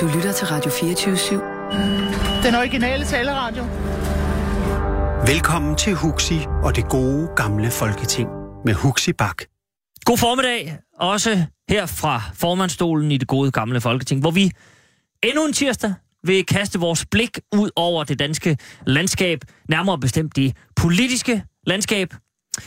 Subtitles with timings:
[0.00, 2.46] Du lytter til Radio 24-7.
[2.46, 3.64] Den originale taleradio.
[5.26, 8.28] Velkommen til Huxi og det gode gamle folketing
[8.64, 9.42] med Huxi Bak.
[10.04, 14.50] God formiddag, også her fra formandstolen i det gode gamle folketing, hvor vi
[15.22, 19.38] endnu en tirsdag vil kaste vores blik ud over det danske landskab,
[19.68, 22.14] nærmere bestemt det politiske landskab.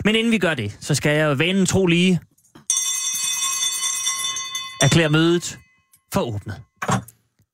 [0.06, 2.20] Men inden vi gør det, så skal jeg vanen tro lige
[4.82, 5.60] erklære mødet
[6.14, 6.56] for åbnet.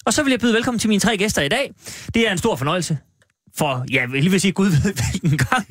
[0.05, 1.73] Og så vil jeg byde velkommen til mine tre gæster i dag.
[2.13, 2.97] Det er en stor fornøjelse.
[3.57, 5.67] For, ja, jeg vil lige sige Gud ved hvilken gang.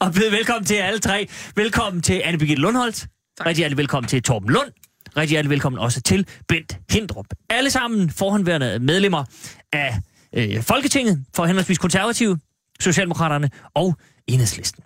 [0.00, 1.28] Og byde velkommen til alle tre.
[1.56, 3.06] Velkommen til anne Birgitte Lundholdt.
[3.46, 4.68] Rigtig hjertelig velkommen til Torben Lund.
[5.16, 7.26] Rigtig hjertelig velkommen også til Bent Hindrup.
[7.50, 9.24] Alle sammen forhåndværende medlemmer
[9.72, 9.98] af
[10.34, 12.38] øh, Folketinget for henholdsvis konservative,
[12.80, 14.84] Socialdemokraterne og Enhedslisten.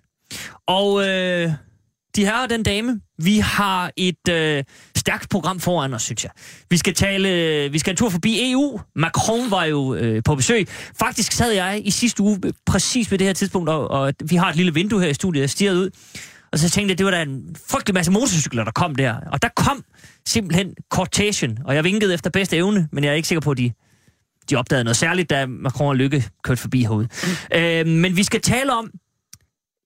[0.66, 1.52] Og øh,
[2.16, 4.64] de her og den dame, vi har et øh,
[4.96, 6.32] stærkt program foran os, synes jeg.
[6.70, 8.80] Vi skal tale, øh, vi skal en tur forbi EU.
[8.96, 10.68] Macron var jo øh, på besøg.
[10.98, 14.50] Faktisk sad jeg i sidste uge præcis ved det her tidspunkt, og, og vi har
[14.50, 15.90] et lille vindue her i studiet, jeg stirrede ud.
[16.52, 19.14] Og så tænkte jeg, det var da en frygtelig masse motorcykler, der kom der.
[19.32, 19.84] Og der kom
[20.26, 23.58] simpelthen Cortation, og jeg vinkede efter bedste evne, men jeg er ikke sikker på, at
[23.58, 23.72] de,
[24.50, 27.08] de opdagede noget særligt, da Macron og Lykke kørte forbi herude.
[27.52, 27.58] Mm.
[27.58, 28.90] Øh, men vi skal tale om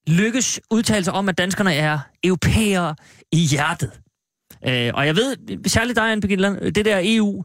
[0.08, 2.94] Lykkes udtalelser om, at danskerne er europæere
[3.32, 3.90] i hjertet.
[4.68, 7.44] Øh, og jeg ved, særligt dig, Anne Birgitte, det der EU,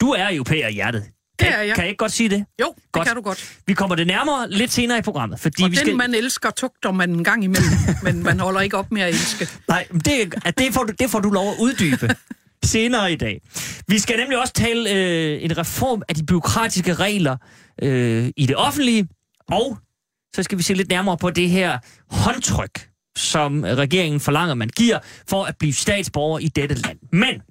[0.00, 1.02] du er europæer i hjertet.
[1.38, 1.74] Kan, Det er jeg.
[1.74, 2.44] Kan jeg ikke godt sige det?
[2.60, 3.06] Jo, det Godt.
[3.06, 3.56] kan du godt.
[3.66, 5.96] Vi kommer det nærmere lidt senere i programmet, fordi Og vi den, skal...
[5.96, 7.70] man elsker, tugter man en gang imellem,
[8.04, 9.48] men man holder ikke op med at elske.
[9.68, 12.08] Nej, det, det, får du, det får du lov at uddybe
[12.64, 13.40] senere i dag.
[13.88, 17.36] Vi skal nemlig også tale øh, en reform af de byråkratiske regler
[17.82, 19.08] øh, i det offentlige,
[19.48, 19.78] og
[20.34, 21.78] så skal vi se lidt nærmere på det her
[22.10, 24.98] håndtryk, som regeringen forlanger, man giver
[25.28, 26.98] for at blive statsborger i dette land.
[27.12, 27.42] Men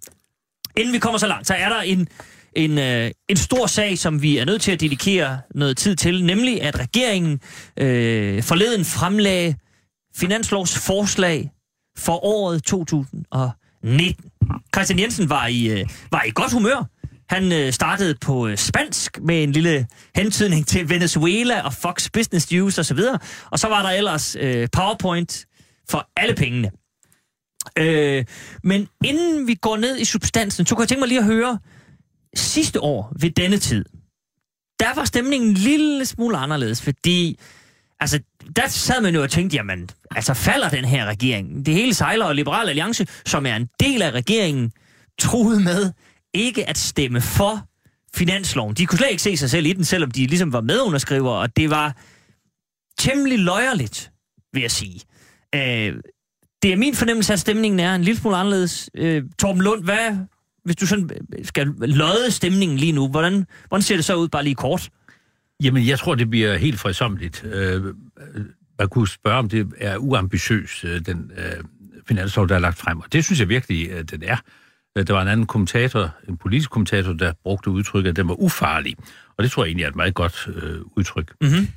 [0.78, 2.08] inden vi kommer så langt, så er der en,
[2.54, 6.26] en, øh, en stor sag, som vi er nødt til at dedikere noget tid til,
[6.26, 7.40] nemlig at regeringen
[7.78, 9.56] øh, forleden fremlagde
[10.16, 11.52] finanslovsforslag
[11.98, 14.32] for året 2019.
[14.76, 16.90] Christian Jensen var i, øh, var i godt humør.
[17.30, 22.52] Han øh, startede på øh, spansk med en lille hentydning til Venezuela og Fox Business
[22.52, 23.00] News osv.
[23.52, 25.46] Og så var der ellers øh, PowerPoint
[25.90, 26.72] for alle pengene.
[27.78, 28.26] Øh,
[28.64, 31.60] men inden vi går ned i substansen, så kunne jeg tænke mig lige at høre,
[32.36, 33.86] sidste år ved denne tid,
[34.80, 37.40] der var stemningen en lille smule anderledes, fordi
[38.00, 38.20] altså,
[38.56, 41.66] der sad man jo og tænkte, jamen, altså falder den her regering?
[41.66, 44.72] Det hele sejler, og Liberal Alliance, som er en del af regeringen,
[45.20, 45.92] troede med
[46.34, 47.68] ikke at stemme for
[48.16, 48.76] finansloven.
[48.76, 51.58] De kunne slet ikke se sig selv i den, selvom de ligesom var medunderskriver, og
[51.58, 51.96] det var
[53.00, 54.12] temmelig løjerligt,
[54.54, 55.02] vil jeg sige.
[55.56, 55.94] Øh,
[56.62, 58.90] det er min fornemmelse, at stemningen er en lille smule anderledes.
[58.96, 60.18] Øh, Torben Lund, hvad,
[60.66, 64.28] hvis du sådan øh, skal løde stemningen lige nu, hvordan, hvordan ser det så ud,
[64.28, 64.90] bare lige kort?
[65.64, 67.44] Jamen, jeg tror, det bliver helt fredsomligt.
[67.44, 67.84] Øh,
[68.80, 71.64] man kunne spørge, om det er uambitiøs, øh, den øh,
[72.08, 73.00] finanslov, der er lagt frem.
[73.00, 74.38] Og det synes jeg virkelig, at den er.
[74.98, 78.34] Øh, Der var en anden kommentator, en politisk kommentator, der brugte udtrykket, at den var
[78.42, 78.96] ufarlig.
[79.38, 81.34] Og det tror jeg egentlig er et meget godt øh, udtryk.
[81.42, 81.68] Mm-hmm.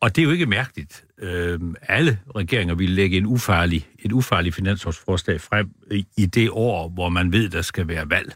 [0.00, 1.04] Og det er jo ikke mærkeligt.
[1.18, 5.70] Øh, alle regeringer vil lægge en ufarlig, et ufarligt finanslovsforslag frem
[6.16, 8.32] i, det år, hvor man ved, der skal være valg.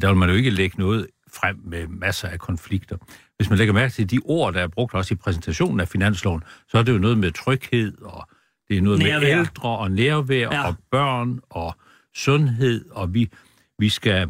[0.00, 2.96] Der vil man jo ikke lægge noget frem med masser af konflikter.
[3.36, 6.42] Hvis man lægger mærke til de ord, der er brugt også i præsentationen af finansloven,
[6.68, 8.28] så er det jo noget med tryghed, og
[8.68, 9.20] det er noget Nærvær.
[9.20, 10.66] med ældre og nærvær, ja.
[10.66, 11.74] og børn og
[12.16, 13.30] sundhed, og vi,
[13.80, 14.26] vi skal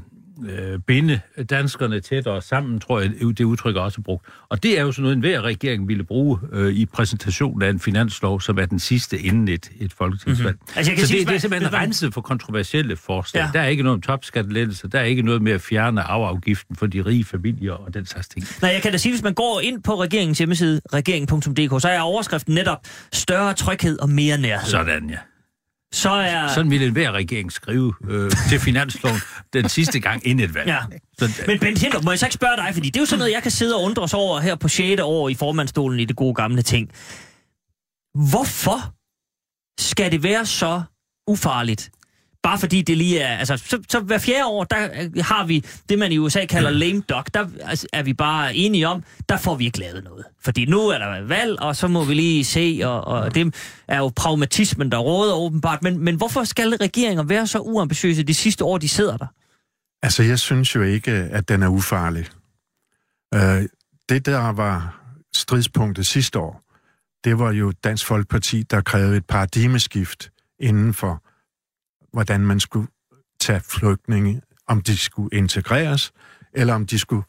[0.48, 4.26] øh, binde danskerne tættere sammen, tror jeg, det udtryk er også brugt.
[4.48, 7.70] Og det er jo sådan noget, en hver regering ville bruge øh, i præsentationen af
[7.70, 10.56] en finanslov, som er den sidste inden et, et folketingsvalg.
[10.60, 10.66] Mhm.
[10.76, 13.40] Altså, jeg kan Så sige, det, det er simpelthen man- renset for kontroversielle forslag.
[13.42, 13.50] Ja.
[13.52, 16.86] Der er ikke noget om topskattelettelser, der er ikke noget med at fjerne arveafgiften for
[16.86, 18.46] de rige familier og den slags ting.
[18.62, 22.00] Nej, jeg kan da sige, hvis man går ind på regeringens hjemmeside, regering.dk, så er
[22.00, 22.78] overskriften netop
[23.12, 24.68] større tryghed og mere nærhed.
[24.70, 25.16] Sådan, ja.
[25.92, 26.48] Så er...
[26.48, 29.18] Sådan ville enhver regering skrive øh, til finansloven
[29.52, 30.68] den sidste gang inden et valg.
[30.68, 30.78] Ja.
[31.18, 33.18] Så, Men Bent Hindrup, må jeg så ikke spørge dig, fordi det er jo sådan
[33.18, 35.00] noget, jeg kan sidde og undre os over her på 6.
[35.02, 36.90] år i formandstolen i det gode gamle ting.
[38.30, 38.94] Hvorfor
[39.80, 40.82] skal det være så
[41.28, 41.90] ufarligt?
[42.42, 43.36] Bare fordi det lige er...
[43.36, 46.70] Altså, så, så hver fjerde år, der øh, har vi det, man i USA kalder
[46.70, 47.34] lame duck.
[47.34, 50.24] Der altså, er vi bare enige om, der får vi ikke lavet noget.
[50.40, 53.54] Fordi nu er der valg, og så må vi lige se, og, og det
[53.88, 55.82] er jo pragmatismen, der råder åbenbart.
[55.82, 59.26] Men, men hvorfor skal regeringer være så uambitiøse de sidste år, de sidder der?
[60.02, 62.26] Altså, jeg synes jo ikke, at den er ufarlig.
[63.34, 63.68] Øh,
[64.08, 65.00] det, der var
[65.34, 66.62] stridspunktet sidste år,
[67.24, 71.22] det var jo Dansk Folkeparti, der krævede et paradigmeskift inden for,
[72.12, 72.88] hvordan man skulle
[73.40, 76.12] tage flygtninge, om de skulle integreres,
[76.52, 77.22] eller om de skulle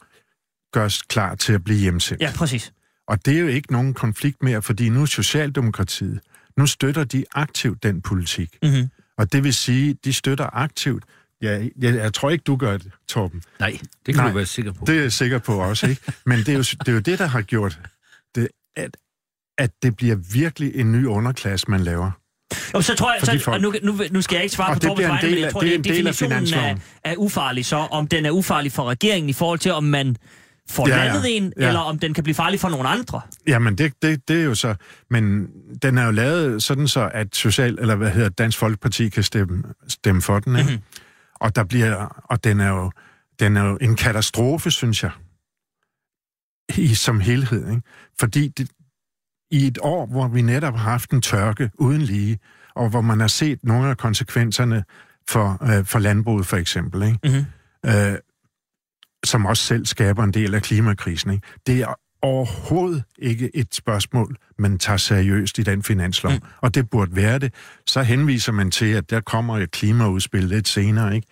[0.72, 2.22] gøres klar til at blive hjemsendt.
[2.22, 2.72] Ja, præcis.
[3.06, 6.20] Og det er jo ikke nogen konflikt mere, fordi nu er Socialdemokratiet,
[6.56, 8.58] nu støtter de aktivt den politik.
[8.62, 8.88] Mm-hmm.
[9.18, 11.04] Og det vil sige, de støtter aktivt.
[11.42, 13.42] Ja, jeg, jeg tror ikke, du gør det, Torben.
[13.60, 14.84] Nej, det kan Nej, du være sikker på.
[14.86, 16.12] Det er jeg sikker på også, ikke?
[16.26, 17.80] Men det er jo det, er jo det der har gjort
[18.34, 18.96] det, at,
[19.58, 22.10] at det bliver virkelig en ny underklasse, man laver.
[22.74, 23.54] Og så tror jeg, så, folk.
[23.54, 25.60] og nu, nu, nu skal jeg ikke svare Og på en vegne, men jeg tror,
[25.60, 28.84] det er en del af definitionen er, er ufarlig så, om den er ufarlig for
[28.90, 30.16] regeringen i forhold til, om man
[30.70, 31.06] får Ja, ja, ja.
[31.12, 31.66] landet en, Ja.
[31.66, 33.20] eller om den kan blive farlig for nogle andre.
[33.46, 34.74] Jamen, det, det, det er jo så...
[35.10, 35.46] Men
[35.82, 39.62] den er jo lavet sådan så, at Social, eller hvad hedder Dansk Folkeparti kan stemme,
[39.88, 40.62] stemme for den, ikke?
[40.70, 40.72] Mhm.
[40.72, 41.36] Mm-hmm.
[41.40, 42.90] Og, der bliver, og den er jo
[43.40, 45.10] den er jo en katastrofe, synes jeg,
[46.76, 47.68] i, som helhed.
[47.70, 47.82] Ikke?
[48.20, 48.70] Fordi det,
[49.52, 52.38] i et år, hvor vi netop har haft en tørke uden lige,
[52.74, 54.84] og hvor man har set nogle af konsekvenserne
[55.28, 57.18] for, øh, for landbruget for eksempel, ikke?
[57.24, 57.90] Mm-hmm.
[57.90, 58.18] øh,
[59.24, 61.32] som også selv skaber en del af klimakrisen.
[61.32, 61.46] Ikke?
[61.66, 66.40] Det er overhovedet ikke et spørgsmål, man tager seriøst i den finanslov, mm.
[66.60, 67.54] og det burde være det.
[67.86, 71.26] Så henviser man til, at der kommer et klimaudspil lidt senere, ikke?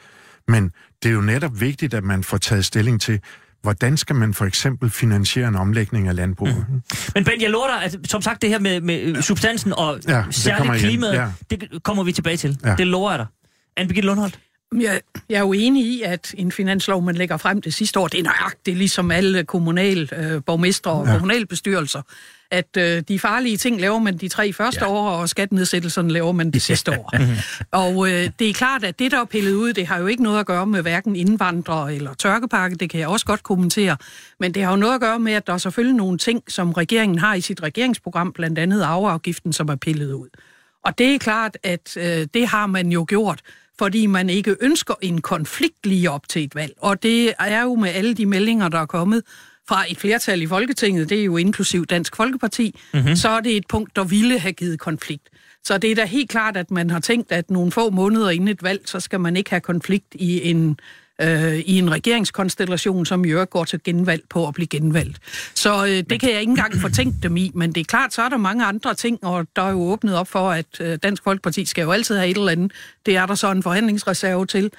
[0.49, 3.20] Men det er jo netop vigtigt, at man får taget stilling til,
[3.62, 6.66] hvordan skal man for eksempel finansiere en omlægning af landbruget.
[6.68, 6.82] Mm.
[7.14, 10.24] Men Ben, jeg lover dig, at som sagt, det her med, med substansen og Ja,
[10.30, 11.26] særligt klimaet, Ja.
[11.50, 12.58] det kommer vi tilbage til.
[12.64, 12.74] Ja.
[12.76, 13.26] Det lover jeg dig.
[13.76, 14.38] Anne Birgitte Lundholt.
[14.80, 18.08] Jeg, jeg er jo enig i, at en finanslov, man lægger frem det sidste år,
[18.08, 21.12] det er nøjagtigt ligesom alle kommunale øh, borgmestre og ja.
[21.12, 22.02] kommunalbestyrelser,
[22.50, 24.91] at øh, de farlige ting laver man de tre første Ja.
[24.91, 27.12] år, og skattenedsættelserne laver man det sidste år.
[27.87, 30.23] og øh, det er klart, at det, der er pillet ud, det har jo ikke
[30.23, 33.97] noget at gøre med hverken indvandrere eller tørkepakke, det kan jeg også godt kommentere,
[34.41, 36.73] men det har jo noget at gøre med, at der er selvfølgelig nogle ting, som
[36.73, 40.29] regeringen har i sit regeringsprogram, blandt andet arveafgiften, som er pillet ud.
[40.85, 43.41] Og det er klart, at øh, det har man jo gjort,
[43.79, 46.73] fordi man ikke ønsker en konflikt lige op til et valg.
[46.79, 49.23] Og det er jo med alle de meldinger, der er kommet
[49.70, 53.17] fra et flertal i Folketinget, det er jo inklusiv Dansk Folkeparti, mm-hmm.
[53.17, 55.28] så er det et punkt, der ville have givet konflikt.
[55.64, 58.49] Så det er da helt klart, at man har tænkt, at nogle få måneder inden
[58.49, 60.81] et valg, så skal man ikke have konflikt i en
[61.20, 65.19] øh, i en regeringskonstellation, som i øvrigt går til genvalg på at blive genvalgt.
[65.55, 68.23] Så øh, det kan jeg ikke engang fortænke dem i, men det er klart, så
[68.23, 71.23] er der mange andre ting, og der er jo åbnet op for, at øh, Dansk
[71.25, 72.73] Folkeparti skal jo altid have et eller andet.
[73.06, 74.70] Det er der så en forhandlingsreserve til.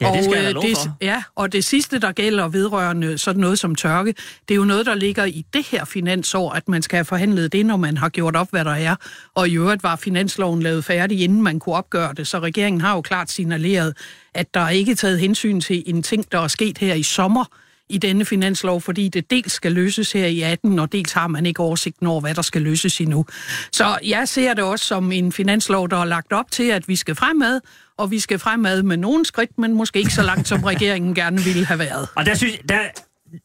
[0.00, 0.96] Ja, det skal jeg da øh, det, for.
[1.00, 4.14] Ja, og det sidste, der gælder vedrørende sådan noget som tørke,
[4.48, 7.52] det er jo noget, der ligger i det her finansår, at man skal have forhandlet
[7.52, 8.96] det, når man har gjort op, hvad der er.
[9.34, 12.94] Og i øvrigt var finansloven lavet færdig, inden man kunne opgøre det, så regeringen har
[12.94, 13.96] jo klart signaleret,
[14.34, 17.44] at der er ikke taget hensyn til en ting, der er sket her i sommer,
[17.90, 21.46] i denne finanslov, fordi det dels skal løses her i 18, og dels har man
[21.46, 23.26] ikke oversigten over, hvad der skal løses endnu.
[23.72, 26.96] Så jeg ser det også som en finanslov, der er lagt op til, at vi
[26.96, 27.60] skal fremad,
[27.98, 31.40] og vi skal fremad med nogle skridt, men måske ikke så langt, som regeringen gerne
[31.40, 32.08] ville have været.
[32.16, 32.78] Og der synes der,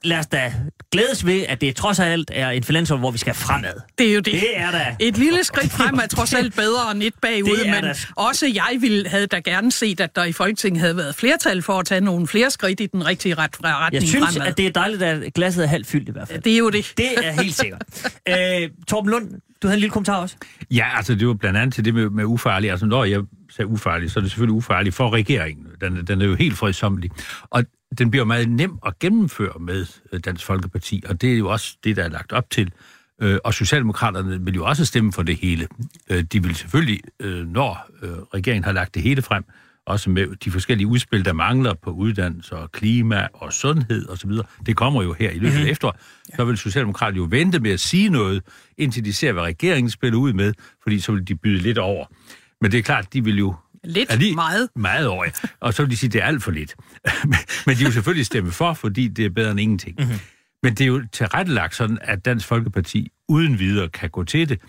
[0.04, 0.54] lad os da
[0.92, 3.74] glædes ved, at det trods alt er en finanslov, hvor vi skal fremad.
[3.98, 4.34] Det er jo det.
[4.34, 4.96] Det er da...
[5.00, 7.94] Et lille skridt frem er trods alt bedre end et bagud, Det er men da-
[8.16, 11.80] også jeg ville, havde da gerne set, at der i Folketinget havde været flertal for
[11.80, 14.48] at tage nogle flere skridt i den rigtige ret, retning Jeg synes, fremad.
[14.48, 16.42] at det er dejligt, at glasset er halvt fyldt i hvert fald.
[16.42, 16.94] det er jo det.
[16.98, 17.82] Det er helt sikkert.
[18.30, 19.30] øh, Torben Lund,
[19.62, 20.36] du havde en lille kommentar også.
[20.72, 22.72] Ja, altså det var blandt andet til det med, med ufarlig.
[22.72, 23.22] Altså når jeg
[23.56, 25.66] sagde ufarlig, så er det selvfølgelig ufarligt for regeringen.
[25.82, 27.12] Den, den er jo helt fredsommelig.
[27.50, 27.64] Og
[27.98, 31.78] den bliver meget nem at gennemføre med øh, Dansk Folkeparti, og det er jo også
[31.84, 32.72] det, der er lagt op til.
[33.22, 35.68] Øh, Og Socialdemokraterne vil jo også stemme for det hele.
[36.10, 37.00] Øh, De vil selvfølgelig,
[37.46, 37.90] når
[38.34, 39.44] regeringen har lagt det hele frem,
[39.86, 44.32] også med de forskellige udspil, der mangler på uddannelse og klima og sundhed osv.,
[44.66, 45.96] det kommer jo her i løbet af efteråret,
[46.36, 48.44] så vil Socialdemokraterne jo vente med at sige noget,
[48.78, 50.54] indtil de ser, hvad regeringen spiller ud med,
[50.84, 52.06] fordi så vil de byde lidt over.
[52.62, 53.56] Men det er klart, de vil jo
[53.86, 54.70] Lidt, er lige- meget.
[54.76, 55.32] meget over, ja.
[55.60, 56.76] og så vil de sige, at det er alt for lidt.
[57.66, 59.96] Men- de vil selvfølgelig stemme for, fordi det er bedre end ingenting.
[60.00, 60.06] Mhm.
[60.08, 60.20] Mm-hmm.
[60.64, 64.60] Men det er jo tilrettelagt sådan, at Dansk Folkeparti uden videre kan gå til det.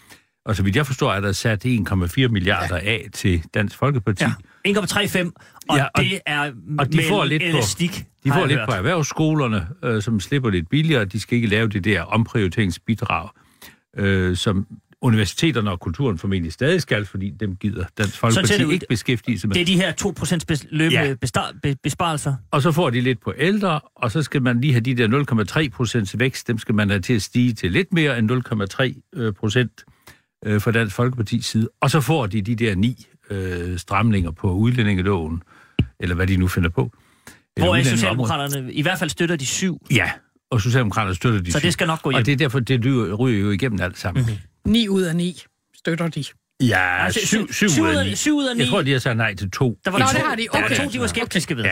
[0.45, 4.25] Og så vidt jeg forstår, er der sat 1,4 milliarder af til Dansk Folkeparti.
[4.25, 4.31] Ja.
[4.69, 5.33] 1,35,
[5.69, 8.41] og, Ja, ja, og- det er og de med får lidt på- elastik, De har
[8.41, 8.69] får lidt hørt.
[8.69, 11.05] på erhvervsskolerne, øh, som slipper lidt billigere.
[11.05, 13.29] De skal ikke lave det der omprioriteringsbidrag,
[13.99, 14.67] øh, som
[15.03, 18.73] universiteterne og kulturen formentlig stadig skal, fordi dem gider Dansk Folkeparti det ud.
[18.73, 19.55] ikke beskæftige sig med.
[19.55, 21.15] Det er de her 2% bes- løbende Ja.
[21.15, 22.35] bestar- be- besparelser.
[22.51, 25.07] Og så får de lidt på ældre, og så skal man lige have de der
[25.09, 29.03] 0,3 procents vækst, dem skal man have til at stige til lidt mere end 0,3
[29.17, 29.85] øh, procent
[30.47, 31.69] øh, fra Dansk Folkepartis side.
[31.81, 35.43] Og så får de de der ni øh, stramninger på udlændingeloven,
[36.01, 36.93] eller hvad de nu finder på.
[37.57, 37.83] Hvor er.
[37.83, 39.87] Socialdemokraterne i hvert fald støtter de syv.
[39.91, 40.11] Ja,
[40.51, 41.65] og Socialdemokraterne støtter de Så syv.
[41.67, 42.19] det skal nok gå hjem.
[42.19, 42.85] Og det er derfor, det
[43.19, 44.23] ryger, jo igennem alt sammen.
[44.23, 44.31] Mhm.
[44.31, 44.43] Mm-hmm.
[44.67, 45.43] 9 ud af 9
[45.79, 46.25] støtter de.
[46.61, 48.15] Ja, Altså, syv, syv, syv ud af ni.
[48.17, 48.63] syv ud af ni.
[48.63, 49.79] Jeg tror, de har sagt nej til to.
[49.85, 50.43] Der var Nå, to, det har de.
[50.53, 50.77] der var Okay.
[50.77, 51.65] to, de var skeptiske ved.
[51.65, 51.71] Ja,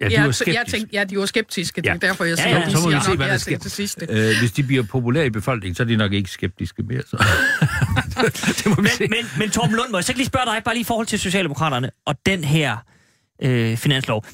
[0.00, 0.70] Ja, de jeg, var jeg skeptiske.
[0.70, 1.98] tænkte, ja, de var skeptiske, det er Ja.
[2.06, 3.44] derfor, jeg Ja, siger, ja, de så må vi se, nok hvad ja der til
[3.44, 3.58] sker.
[3.58, 4.06] det sidste.
[4.10, 7.02] Øh, hvis de bliver populære i befolkningen, så er de nok ikke skeptiske mere.
[7.06, 7.16] Så.
[8.58, 9.00] det må vi se.
[9.00, 10.84] Men, men, men Torben Lund, må jeg så ikke lige spørge dig, bare lige i
[10.84, 12.76] forhold til Socialdemokraterne og den her
[13.42, 14.24] øh, finanslov.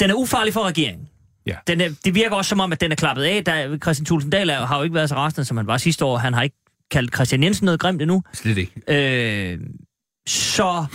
[0.00, 1.06] Den er ufarlig for regeringen.
[1.46, 1.56] Ja.
[1.66, 3.44] Den er, det virker også som om, at den er klappet af.
[3.44, 6.18] Der, Christian er- har jo ikke været så rasende, som han var sidste år.
[6.18, 6.56] Han har ikke
[6.90, 8.22] kaldt Christian Jensen noget grimt endnu.
[8.32, 8.72] Slet ikke.
[8.88, 9.58] Øh,
[10.26, 10.86] så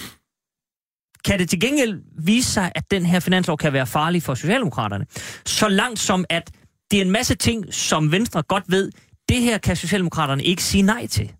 [1.25, 5.06] kan det til gengæld vise sig, at den her finanslov kan være farlig for Socialdemokraterne.
[5.46, 6.52] Så langt som, at
[6.92, 8.92] det er en masse ting, som Venstre godt ved,
[9.30, 11.32] det her kan Socialdemokraterne ikke sige nej til.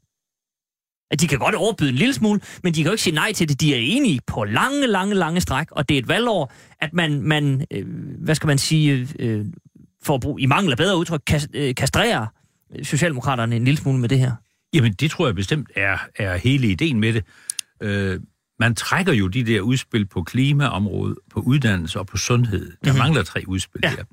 [1.12, 3.34] At de kan godt overbyde en lille smule, men de kan jo ikke sige nej
[3.34, 3.62] til det.
[3.62, 7.22] De er enige på lange, lange, lange stræk, og det er et valgår, at man,
[7.22, 7.86] man øh,
[8.18, 9.46] hvad skal man sige, øh,
[10.04, 12.28] for at bruge, i mangel af bedre udtryk, kas, øh, kastrerer
[12.84, 14.32] Socialdemokraterne en lille smule med det her.
[14.76, 17.24] Jamen, det tror jeg bestemt er, er hele ideen med det.
[17.82, 18.20] Øh,
[18.60, 22.60] man trækker jo de der udspil på klimaområdet, på uddannelse og på sundhed.
[22.66, 22.78] Der Mhm.
[22.84, 22.98] mm-hmm.
[23.00, 23.92] mangler tre udspil Ja.
[23.98, 24.04] der.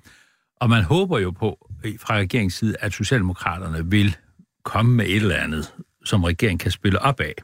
[0.61, 4.17] Og man håber jo på, fra regeringens side, at Socialdemokraterne vil
[4.65, 5.73] komme med et eller andet,
[6.05, 7.35] som regeringen kan spille op af.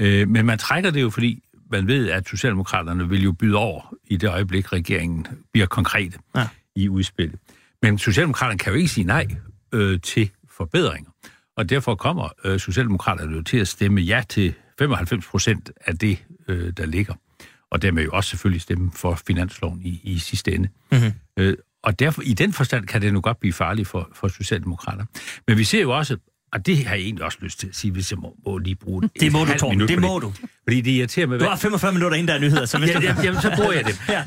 [0.00, 3.94] Øh, men man trækker det jo, fordi man ved, at Socialdemokraterne vil jo byde over
[4.06, 6.40] i det øjeblik, regeringen bliver konkrete Ja.
[6.40, 6.48] ja.
[6.76, 7.38] i udspillet.
[7.82, 9.26] Men Socialdemokraterne kan jo ikke sige nej
[9.72, 11.10] øh, til forbedringer.
[11.56, 16.18] Og derfor kommer øh, Socialdemokraterne jo til at stemme ja til 95 procent af det,
[16.48, 17.14] øh, der ligger.
[17.70, 20.68] Og dermed jo også selvfølgelig stemme for finansloven i, i sidste ende.
[20.92, 21.12] Mhm.
[21.36, 25.04] Øh, og derfor, i den forstand kan det nu godt blive farligt for, for Socialdemokrater.
[25.48, 26.16] Men vi ser jo også,
[26.52, 28.74] og det har jeg egentlig også lyst til at sige, hvis jeg må, må lige
[28.74, 29.80] bruge Det et må du, Torben.
[29.88, 30.32] Det må du.
[30.64, 31.40] Fordi det irriterer mig.
[31.40, 33.22] Du har 45 minutter, inden der er nyheder, så hvis Ja, du...
[33.22, 34.02] jamen, så bruger jeg det.
[34.08, 34.24] Ja.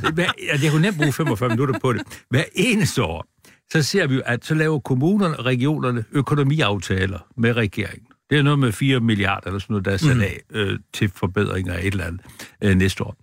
[0.50, 2.02] Altså, jeg kunne nemt bruge 45 minutter på det.
[2.30, 3.26] Hver eneste år,
[3.74, 8.08] så ser vi jo, at så laver kommunerne og regionerne økonomiaftaler med regeringen.
[8.30, 10.22] Det er noget med 4 milliarder eller sådan noget, der er sat Mhm.
[10.22, 12.22] af øh, til forbedringer af et eller andet
[12.64, 13.16] øh, næste år.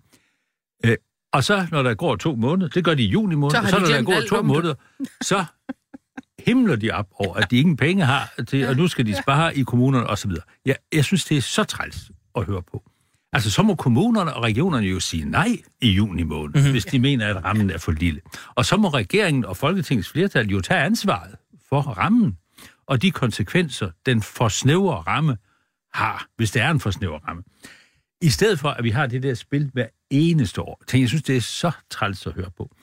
[0.85, 0.95] Øh,
[1.33, 3.69] og så, når der går to måneder, det gør de i juni måned, Så har
[3.69, 4.73] så, når der går to måneder,
[5.21, 5.45] så
[6.39, 9.57] himler de op over, at de ingen penge har til, og nu skal de spare
[9.57, 10.31] i kommunerne osv.
[10.65, 12.86] Ja, jeg synes, det er så træls at høre på.
[13.37, 16.71] Altså, så må kommunerne og regionerne jo sige nej i juni måned, mm-hmm.
[16.71, 18.21] hvis de mener, at rammen er for lille.
[18.55, 21.35] Og så må regeringen og Folketingets flertal jo tage ansvaret
[21.69, 22.37] for rammen
[22.87, 25.37] og de konsekvenser, den for snævre ramme
[25.93, 27.43] har, hvis det er en for snæver ramme.
[28.21, 30.83] I stedet for, at vi har det der spil hver eneste år.
[30.87, 32.75] Tænk, jeg synes, det er så træls at høre på.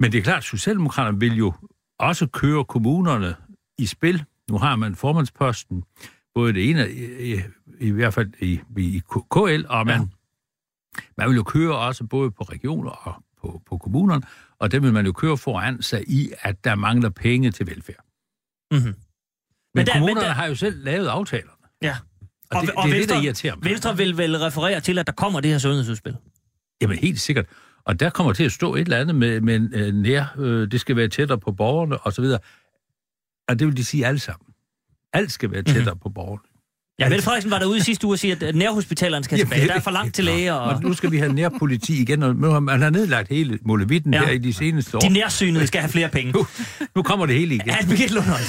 [0.00, 1.52] Men det er klart, at Socialdemokraterne vil jo
[1.98, 3.34] også køre kommunerne
[3.78, 4.24] i spil.
[4.50, 5.84] Nu har man formandsposten,
[6.34, 7.40] både det ene, i, i,
[7.80, 10.06] i hvert fald i, i KL, og man, ja.
[11.18, 14.22] man vil jo køre også både på regioner og på, på kommunerne,
[14.58, 18.04] og dem vil man jo køre foran sig i, at der mangler penge til velfærd.
[18.70, 18.82] Mhm.
[18.84, 18.94] Men,
[19.74, 21.50] Men der- kommunerne men der- har jo selv lavet aftalerne.
[21.82, 21.96] Ja.
[22.50, 23.64] Og, og det, det er det, der irriterer mig.
[23.64, 26.16] Venstre vil vel referere til, at der kommer det her sundhedsudspil.
[26.82, 27.46] Jamen helt sikkert.
[27.84, 30.80] Og der kommer til at stå et eller andet med, med øh, nær, øh, det
[30.80, 32.38] skal være tættere på borgerne og så.
[33.48, 34.51] Og det vil de sige alle sammen.
[35.12, 35.98] Alt skal være tættere mm-hmm.
[36.02, 36.42] på borgerne.
[36.98, 39.66] Ja, Mette Frederiksen var derude i sidste uge og siger, at nærhospitalerne skal tilbage.
[39.68, 40.52] Der er for langt til læger.
[40.52, 44.14] Og Og nu skal vi have nær politi igen, og man har nedlagt hele Molevitten
[44.14, 44.24] Ja.
[44.24, 45.00] her i de seneste år.
[45.00, 46.32] de nærsynede skal have flere penge.
[46.32, 46.46] Nu,
[46.96, 47.70] nu kommer det hele igen.
[47.70, 48.46] Alt Birgit Lundholdt.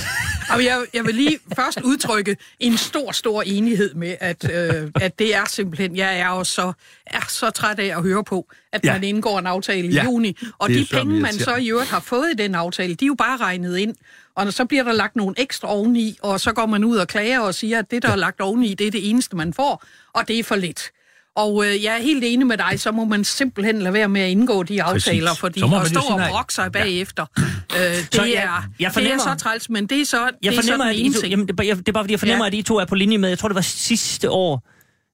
[0.50, 5.20] Og jeg, jeg vil lige først udtrykke en stor, stor enighed med, at, øh, at
[5.20, 6.74] det er simpelthen, jeg er jo så,
[7.08, 8.94] er så træt af at høre på, at Ja.
[8.94, 10.04] man indgår en aftale i Ja.
[10.04, 13.08] juni, og de penge, man så i øvrigt har fået i den aftale, de er
[13.08, 13.96] jo bare regnet ind,
[14.36, 17.40] og så bliver der lagt nogle ekstra oveni, og så går man ud og klager
[17.40, 20.28] og siger, at det, der er lagt oveni, det er det eneste, man får, og
[20.28, 20.92] det er for lidt.
[21.36, 24.22] Og øh, jeg er helt enig med dig, så må man simpelthen lade være med
[24.22, 25.40] at indgå de aftaler, Præcis.
[25.40, 26.70] fordi at stå og brokke sig Ja.
[26.70, 30.22] bagefter, øh, det, Så jeg- er, jeg det er så træls, men det er så,
[30.24, 31.30] Jeg det er så den at ene ting.
[31.30, 32.48] jamen, det, bare- jeg, det er bare, fordi jeg fornemmer, Ja.
[32.48, 34.68] at I to er på linje med, jeg tror, det var sidste år,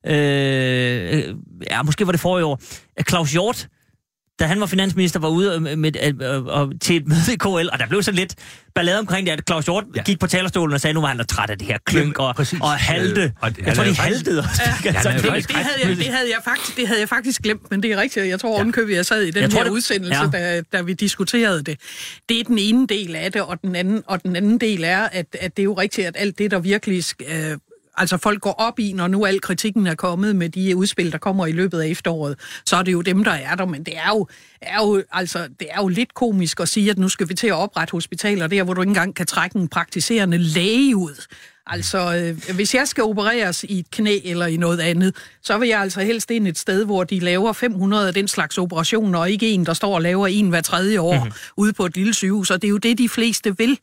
[0.08, 0.14] øh,
[1.14, 1.36] øh,
[1.72, 2.60] ja, måske var det forrige år,
[2.98, 3.68] at Claus Hjort,
[4.40, 5.92] da han var finansminister, var ude med, med,
[6.24, 8.36] øh, og, til et møde i KL, og der blev så lidt
[8.76, 10.00] ballade omkring det, at Claus Hjort ja.
[10.00, 10.04] Ja.
[10.04, 12.36] gik på talerstolen og sagde, nu var han da træt af det her klynk og,
[12.36, 12.60] præcis.
[12.62, 13.22] og halte.
[13.22, 14.62] Øh, og jeg han tror, de haltede også.
[14.86, 15.22] Ja, altså, det,
[15.56, 18.28] havde jeg, det, havde jeg faktisk, det havde jeg faktisk glemt, men det er rigtigt.
[18.28, 20.28] Jeg tror ovenkøbet, jeg sad i den Jeg tror, her det- udsendelse, ja.
[20.40, 21.80] da, da vi diskuterede det.
[22.30, 25.00] Det er den ene del af det, og den anden, og den anden del er,
[25.12, 27.04] at, at det er jo rigtigt, at alt det, der virkelig...
[27.30, 27.58] Øh,
[28.00, 31.18] altså folk går op i, når nu al kritikken er kommet med de udspil, der
[31.18, 33.66] kommer i løbet af efteråret, så er det jo dem, der er der.
[33.66, 34.28] Men det er jo,
[34.62, 37.48] er jo, altså, det er jo lidt komisk at sige, at nu skal vi til
[37.48, 41.26] at oprette hospitaler der, hvor du ikke engang kan trække en praktiserende læge ud.
[41.72, 45.70] Altså, øh, hvis jeg skal opereres i et knæ eller i noget andet, så vil
[45.70, 49.32] jeg altså helst ind et sted, hvor de laver 500 af den slags operationer, og
[49.32, 51.32] ikke en, der står og laver en hver tredje år mm-hmm.
[51.58, 53.80] ude på et lille sygehus, og det er jo det, de fleste vil.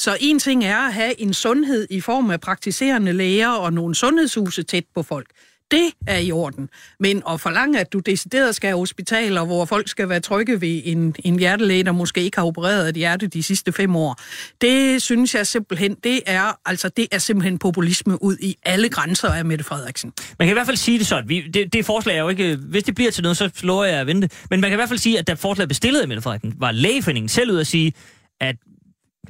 [0.00, 3.94] Så en ting er at have en sundhed i form af praktiserende læger og nogle
[3.94, 5.26] sundhedshuse tæt på folk.
[5.70, 6.68] Det er i orden.
[7.00, 10.82] Men at forlange, at du decideret skal have hospitaler, hvor folk skal være trygge ved
[10.84, 14.20] en, en hjertelæge, der måske ikke har opereret et hjerte de sidste fem år,
[14.60, 19.28] det synes jeg simpelthen, det er, altså, det er simpelthen populisme ud i alle grænser
[19.28, 20.12] af Mette Frederiksen.
[20.38, 21.28] Man kan i hvert fald sige det sådan.
[21.28, 22.56] Vi, det, det forslag er jo ikke...
[22.56, 24.30] Hvis det bliver til noget, så slår jeg at vente.
[24.50, 26.72] Men man kan i hvert fald sige, at da forslaget bestillede af Mette Frederiksen, var
[26.72, 27.92] lægeforeningen selv ud at sige,
[28.40, 28.56] at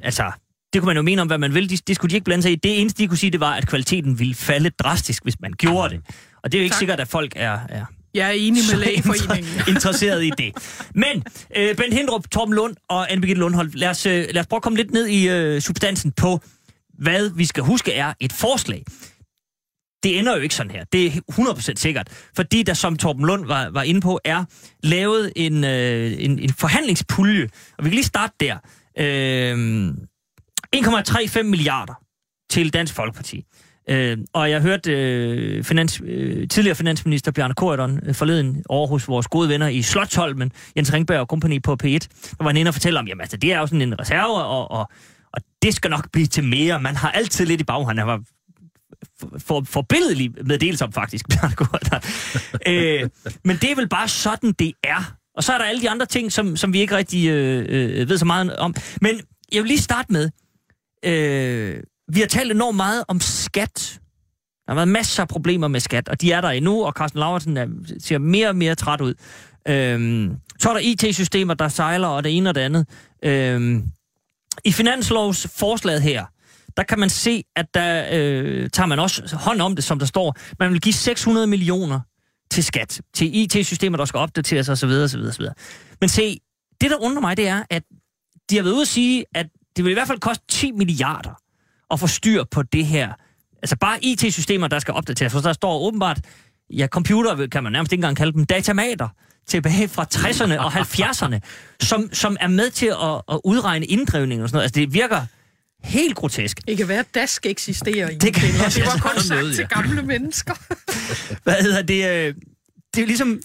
[0.03, 0.31] altså,
[0.73, 1.69] det kunne man jo mene om, hvad man vil.
[1.69, 2.55] Det, det skulle de ikke blande sig i.
[2.55, 5.89] Det eneste, de kunne sige, det var, at kvaliteten ville falde drastisk, hvis man gjorde
[5.89, 6.01] det.
[6.43, 6.79] Og det er jo ikke tak.
[6.79, 9.61] sikkert, at folk er, er jeg er enig med lægeforeningen.
[9.67, 10.53] interesseret i det.
[10.95, 11.23] Men
[11.55, 14.57] øh, Bent Hindrup, Torben Lund og anne Birgitte Lundholdt, lad os, øh, lad os prøve
[14.57, 16.39] at komme lidt ned i øh, substansen på,
[16.99, 18.83] hvad vi skal huske er et forslag.
[20.03, 20.83] Det ender jo ikke sådan her.
[20.93, 22.07] Det er 100% sikkert.
[22.35, 24.45] Fordi der, som Torben Lund var, var inde på, er
[24.83, 27.49] lavet en, øh, en, en forhandlingspulje.
[27.77, 28.57] Og vi kan lige starte der.
[28.99, 29.93] Øh,
[30.75, 31.93] 1,35 milliarder
[32.49, 33.45] til Dansk Folkeparti.
[33.89, 39.07] Øh, og jeg hørte øh, finans, øh, tidligere finansminister Bjarne Korydon øh, forleden over hos
[39.07, 41.87] vores gode venner i Slottholmen, Jens Ringberg og kompagni på P1.
[41.87, 44.43] Der var han inde og fortælle om, jamen altså, det er jo sådan en reserve,
[44.43, 44.89] og, og,
[45.33, 46.81] og det skal nok blive til mere.
[46.81, 47.97] Man har altid lidt i baghånden.
[47.97, 48.21] Han var
[49.37, 52.01] for, forbilledelig meddelelse om, faktisk, Bjarne Korydon.
[52.67, 53.09] øh,
[53.43, 55.15] men det er vel bare sådan, det er.
[55.35, 58.09] Og så er der alle de andre ting, som, som vi ikke rigtig øh, øh,
[58.09, 58.75] ved så meget om.
[59.01, 59.21] Men
[59.51, 60.29] jeg vil lige starte med,
[61.05, 63.99] øh, vi har talt enormt meget om skat.
[64.65, 67.19] Der har været masser af problemer med skat, og de er der endnu, og Carsten
[67.19, 67.67] Lauritsen er,
[67.99, 69.13] ser mere og mere træt ud.
[69.67, 72.87] Øhm, så er der IT-systemer, der sejler, og det ene og det andet.
[73.23, 73.83] Øhm,
[74.65, 76.25] I finanslovsforslaget her,
[76.77, 80.05] der kan man se, at der øh, tager man også hånd om det, som der
[80.05, 80.35] står.
[80.59, 81.99] Man vil give 600 millioner
[82.51, 84.89] til skat, til IT-systemer, der skal opdateres osv.
[84.89, 85.45] osv., osv.
[86.01, 86.39] Men se,
[86.81, 87.83] det der undrer mig, det er, at
[88.49, 91.41] de har været ude at sige, at det vil i hvert fald koste 10 milliarder
[91.91, 93.13] at få styr på det her.
[93.61, 95.33] Altså bare IT-systemer, der skal opdateres.
[95.33, 96.19] For der står åbenbart,
[96.69, 99.07] ja, computer kan man nærmest ikke engang kalde dem, datamater
[99.47, 101.39] tilbage fra 60'erne og 70'erne,
[101.89, 104.63] som, som er med til at, at udregne inddrivning og sådan noget.
[104.63, 105.25] Altså det virker
[105.83, 106.67] helt grotesk.
[106.67, 109.67] Det kan være, at dask eksisterer i det, kan, det, det var kun sagt til
[109.67, 110.53] gamle mennesker.
[111.43, 112.27] Hvad hedder det?
[112.27, 112.35] Øh,
[112.95, 113.41] det er ligesom,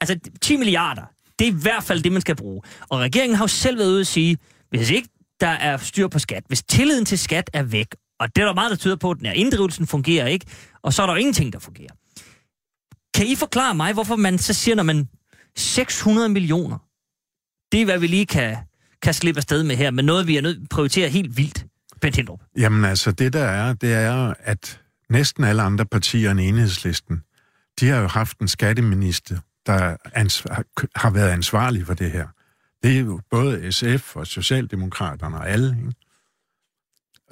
[0.00, 1.02] altså 10 milliarder,
[1.38, 2.62] det er i hvert fald det, man skal bruge.
[2.88, 4.38] Og regeringen har jo selv været ude at sige,
[4.70, 5.08] hvis ikke
[5.40, 7.86] der er styr på skat, hvis tilliden til skat er væk,
[8.20, 10.46] og det er der meget, der tyder på, at den her inddrivelsen fungerer ikke,
[10.82, 11.94] og så er der jo ingenting, der fungerer.
[13.14, 15.08] Kan I forklare mig, hvorfor man så siger, når man
[15.56, 16.78] 600 millioner,
[17.72, 18.56] det er, hvad vi lige kan,
[19.02, 21.66] kan slippe afsted med her, men noget, vi er nødt til at prioritere helt vildt.
[22.00, 22.40] Bent Hindrup.
[22.56, 27.22] Jamen altså, det der er, det er, at næsten alle andre partier end enhedslisten,
[27.80, 30.62] de har jo haft en skatteminister, der ansvar,
[30.96, 32.26] har været ansvarlig for det her.
[32.82, 35.92] Det er jo både SF og Socialdemokraterne og alle, ikke?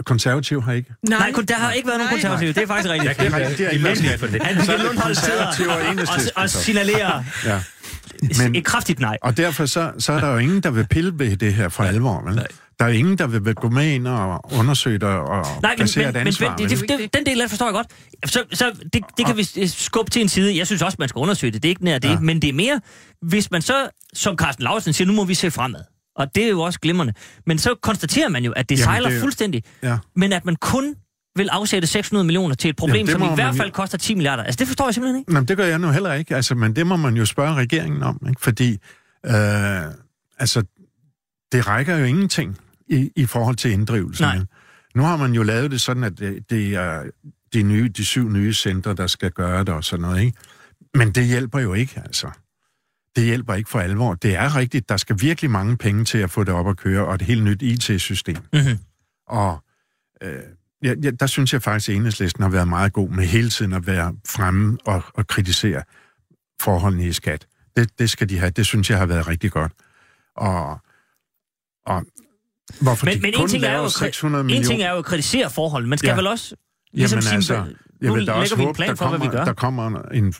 [0.04, 0.94] Konservativ har ikke?
[1.08, 2.48] Nej, Nej der har ikke været nogen konservativ.
[2.48, 3.08] Det er faktisk rigtigt.
[3.08, 4.42] Jeg kan ikke, det er for det.
[4.42, 5.46] Han vil Lundholm sidder
[6.36, 7.62] og, og signalerer ja.
[8.42, 9.18] Men, et kraftigt nej.
[9.22, 11.84] Og derfor så, så er der jo ingen, der vil pille ved det her for
[11.84, 12.22] alvor.
[12.24, 12.34] Vel?
[12.34, 12.46] Nej.
[12.78, 16.12] Der er ingen, der vil gå med ind og undersøge det og Nej, men, placere
[16.12, 16.56] men, et ansvar.
[16.58, 17.86] Men, det, det, det, den del af forstår jeg godt.
[18.26, 20.56] Så, så det, det kan vi skubbe til en side.
[20.56, 21.62] Jeg synes også, man skal undersøge det.
[21.62, 22.08] Det er ikke nær det.
[22.08, 22.20] Ja.
[22.20, 22.80] Men det er mere,
[23.22, 25.80] hvis man så, som Carsten Lausen siger, nu må vi se fremad.
[26.16, 27.12] Og det er jo også glimrende.
[27.46, 29.64] Men så konstaterer man jo, at det Jamen, sejler det, fuldstændig.
[29.82, 29.98] Ja.
[30.16, 30.94] Men at man kun
[31.36, 33.72] vil afsætte 600 millioner til et problem, Jamen, som i hvert fald jo...
[33.72, 34.42] koster 10 milliarder.
[34.42, 35.32] Altså, det forstår jeg simpelthen ikke.
[35.32, 36.36] Jamen, det gør jeg nu heller ikke.
[36.36, 38.40] Altså, men det må man jo spørge regeringen om, ikke?
[38.40, 38.72] Fordi,
[39.26, 39.32] øh,
[40.38, 40.62] altså,
[41.52, 44.26] det rækker jo ingenting i, i forhold til inddrivelsen.
[44.26, 44.38] Nej.
[44.94, 47.02] Nu har man jo lavet det sådan, at det, det er
[47.52, 50.38] de, nye, de syv nye centre, der skal gøre det og sådan noget, ikke?
[50.94, 52.30] Men det hjælper jo ikke, altså.
[53.16, 54.14] Det hjælper ikke for alvor.
[54.14, 57.06] Det er rigtigt, der skal virkelig mange penge til at få det op at køre,
[57.06, 58.36] og et helt nyt IT-system.
[58.52, 58.78] Mm-hmm.
[59.28, 59.64] Og
[60.22, 60.42] øh,
[60.86, 63.72] ja, ja, der synes jeg faktisk, at enhedslisten har været meget god med hele tiden
[63.72, 65.82] at være fremme og, og kritisere
[66.60, 67.46] forholdene i skat.
[67.76, 68.50] Det, det skal de have.
[68.50, 69.72] Det synes jeg har været rigtig godt.
[70.36, 70.78] Og,
[71.86, 72.04] og
[72.80, 74.64] Hvorfor men, men en ting, er jo, 600 millioner?
[74.64, 75.86] en ting er jo at kritisere forhold.
[75.86, 76.14] Man skal ja.
[76.14, 76.54] vel også
[76.92, 80.34] ligesom Jamen, altså, sige, jeg vil da også håbe, der, kommer, der kommer en,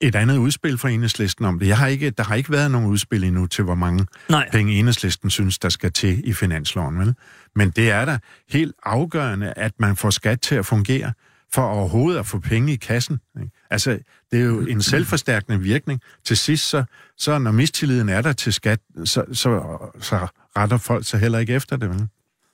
[0.00, 1.66] et andet udspil fra enhedslisten om det.
[1.68, 4.48] Jeg har ikke, der har ikke været nogen udspil endnu til, hvor mange Nej.
[4.52, 6.98] penge enhedslisten synes, der skal til i finansloven.
[6.98, 7.14] Vel?
[7.54, 11.12] Men det er da helt afgørende, at man får skat til at fungere
[11.52, 13.20] for overhovedet at få penge i kassen.
[13.40, 13.50] Ikke?
[13.70, 13.98] Altså,
[14.30, 16.00] det er jo en selvforstærkende virkning.
[16.24, 16.84] Til sidst, så,
[17.16, 21.54] så når mistilliden er der til skat, så, så, så retter folk sig heller ikke
[21.54, 21.90] efter det.
[21.90, 22.08] Vel?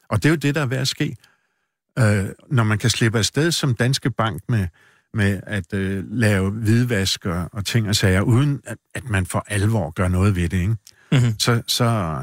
[0.09, 1.17] Og det er jo det, der er ved at ske.
[1.99, 4.67] Øh, når man kan slippe afsted som Danske Bank med,
[5.15, 9.45] med at øh, lave hvidvask og, og ting og sager, uden at, at man for
[9.49, 10.77] alvor gør noget ved det, ikke?
[11.13, 11.39] Mm-hmm.
[11.39, 12.17] Så, så,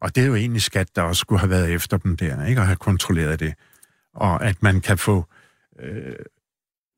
[0.00, 2.60] og det er jo egentlig skat, der også skulle have været efter dem der, ikke?
[2.60, 3.54] Og have kontrolleret det.
[4.14, 5.24] Og at man kan få
[5.82, 6.14] øh,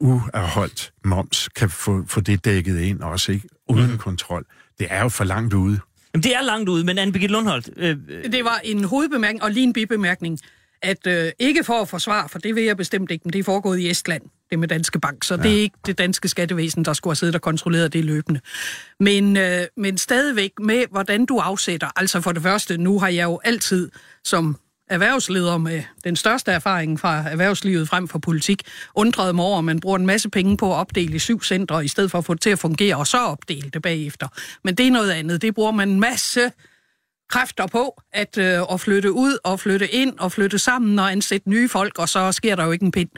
[0.01, 3.49] uafholdt moms kan få, få det dækket ind også, ikke?
[3.69, 3.99] Uden mm.
[3.99, 4.45] kontrol.
[4.79, 5.81] Det er jo for langt ude.
[6.15, 7.71] Jamen, det er langt ude, men Anne-Birgitte Lundholt...
[7.77, 7.97] Øh,
[8.33, 10.39] Det var en hovedbemærkning og lige en bibemærkning,
[10.83, 13.45] at øh, ikke for at forsvare, for det vil jeg bestemt ikke, men det er
[13.45, 15.43] foregået i Estland, det med Danske Bank, så ja.
[15.43, 18.41] det er ikke det danske skattevæsen, der skulle have siddet og kontrolleret det løbende.
[19.01, 23.25] Men, øh, men stadigvæk med, hvordan du afsætter, altså for det første, nu har jeg
[23.25, 23.91] jo altid
[24.25, 24.57] som
[24.91, 28.62] erhvervsleder med den største erfaring fra erhvervslivet frem for politik,
[28.95, 31.85] undrede mig over, at man bruger en masse penge på at opdele i syv centre,
[31.85, 34.29] i stedet for at få det til at fungere, og så opdele det bagefter.
[34.65, 35.43] Men det er noget andet.
[35.43, 36.53] Det bruger man en masse
[37.29, 41.51] kræfter på at, øh, at flytte ud og flytte ind og flytte sammen og ansætte
[41.51, 43.11] nye folk, og så sker der jo ikke en pind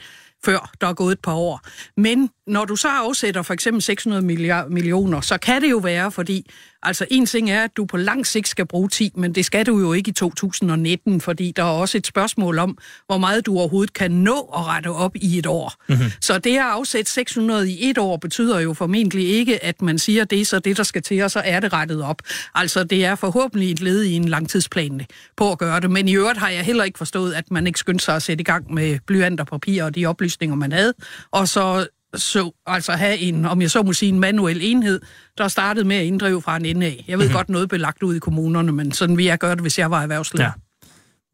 [0.45, 1.61] før der er gået et par år.
[1.97, 6.11] Men når du så afsætter for eksempel 600 milliard, millioner, så kan det jo være,
[6.11, 6.51] fordi
[6.83, 9.65] altså en ting er, at du på lang sigt skal bruge 10, men det skal
[9.65, 13.57] du jo ikke i 2019, fordi der er også et spørgsmål om, hvor meget du
[13.57, 15.73] overhovedet kan nå at rette op i et år.
[15.89, 16.11] Mm-hmm.
[16.21, 20.21] Så det at afsætte 600 i et år betyder jo formentlig ikke, at man siger,
[20.21, 22.21] at det er så det, der skal til, og så er det rettet op.
[22.55, 25.05] Altså det er forhåbentlig et led i en langtidsplan
[25.37, 27.79] på at gøre det, men i øvrigt har jeg heller ikke forstået, at man ikke
[27.79, 30.93] skyndte sig at sætte i gang med blyant og papir og de oplysninger, man havde,
[31.31, 35.01] og så så, altså have en, om jeg så må sige, en manuel enhed,
[35.37, 37.05] der startede med at inddrive fra en ende af.
[37.07, 37.35] Jeg ved mm-hmm.
[37.35, 39.91] godt, noget blev lagt ud i kommunerne, men sådan vil jeg gøre det, hvis jeg
[39.91, 40.43] var erhvervsleder.
[40.43, 40.51] Ja.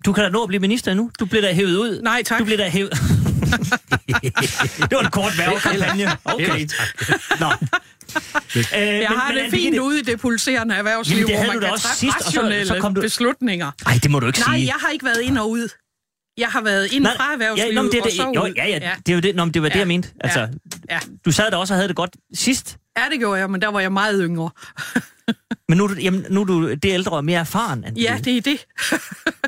[0.05, 1.11] Du kan da nå at blive minister nu.
[1.19, 2.01] Du bliver da hævet ud.
[2.01, 2.39] Nej, tak.
[2.39, 2.91] Du bliver da hævet...
[4.89, 6.17] det var en kort værvekampagne.
[6.25, 6.67] Okay.
[7.39, 7.51] Nå.
[8.55, 9.79] Øh, jeg har men, det fint det...
[9.79, 12.73] ude i det pulserende erhvervsliv, Jamen, det hvor man kan træffe sidst, rationelle og så,
[12.73, 13.01] så kom du...
[13.01, 13.71] beslutninger.
[13.85, 14.67] Nej, det må du ikke Nej, sige.
[14.67, 15.69] jeg har ikke været ind og ud.
[16.37, 19.09] Jeg har været ind fra erhvervslivet, ja, nå, det, og så jo, ja, ja, det
[19.09, 20.09] er jo det, nå, det var ja, det, jeg mente.
[20.21, 20.47] Altså, ja,
[20.89, 20.99] ja.
[21.25, 22.77] Du sad der også og havde det godt sidst.
[22.97, 24.49] Ja, det gjorde jeg, men der var jeg meget yngre.
[25.69, 27.83] men nu, er du, jamen, nu er du det ældre og mere erfaren.
[27.83, 28.65] End ja, det er det.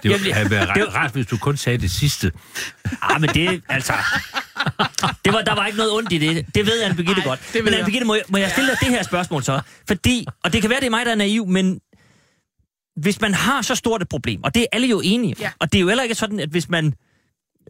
[0.04, 2.32] det ville have været ret, rart, hvis du kun sagde det sidste.
[3.02, 3.94] ah, men det, altså...
[5.26, 6.46] Det var, der var ikke noget ondt i det.
[6.56, 7.40] Det ved Anne-Birgitte godt.
[7.54, 9.62] Det men Anne-Birgitte, må, jeg, må jeg stille dig det her spørgsmål så?
[9.88, 11.80] Fordi, og det kan være, det er mig, der er naiv, men
[12.98, 15.52] hvis man har så stort et problem, og det er alle jo enige ja.
[15.60, 16.94] og det er jo heller ikke sådan, at hvis man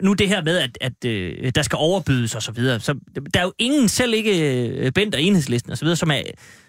[0.02, 2.94] nu det her med, at, at øh, der skal overbydes og så videre, så
[3.34, 6.22] der er jo ingen, selv ikke øh, Bent og enhedslisten og så videre, som er,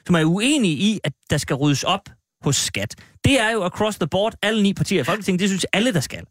[0.06, 2.10] som er uenige i, at der skal ryddes op
[2.42, 2.94] hos skat.
[3.24, 6.00] Det er jo across the board, alle ni partier i Folketinget, det synes alle, der
[6.00, 6.24] skal.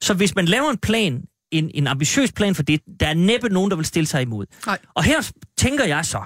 [0.00, 3.48] Så hvis man laver en plan, en, en ambitiøs plan for det, der er næppe
[3.48, 4.46] nogen, der vil stille sig imod.
[4.66, 4.78] Nej.
[4.94, 6.22] Og her tænker jeg så,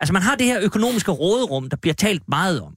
[0.00, 2.74] altså man har det her økonomiske råderum, der bliver talt meget om.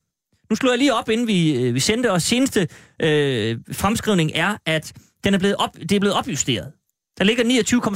[0.52, 2.68] Nu slår jeg lige op, inden vi, øh, vi sendte, og seneste
[3.02, 6.72] øh, fremskrivning er, at den er blevet op, det er blevet opjusteret.
[7.18, 7.44] Der ligger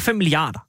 [0.08, 0.60] 29,5 milliarder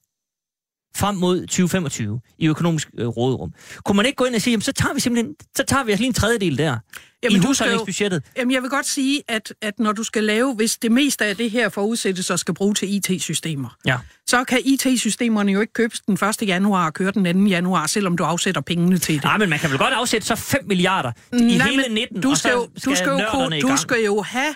[0.97, 3.53] frem mod 2025 i økonomisk øh, råderum.
[3.85, 5.93] Kunne man ikke gå ind og sige, jamen, så tager vi simpelthen, så tager vi
[5.93, 6.79] altså lige en tredjedel der
[7.23, 8.23] jamen, i husholdningsbudgettet?
[8.37, 11.37] Jamen, jeg vil godt sige, at, at når du skal lave, hvis det meste af
[11.37, 13.97] det her forudsættes og skal bruge til IT-systemer, ja.
[14.27, 16.49] så kan IT-systemerne jo ikke købes den 1.
[16.49, 17.49] januar og køre den 2.
[17.49, 19.25] januar, selvom du afsætter pengene til det.
[19.25, 22.35] Nej, men man kan vel godt afsætte så 5 milliarder i Nej, hele 19, du
[22.35, 24.55] skal, og så skal, du skal, jo, du skal jo have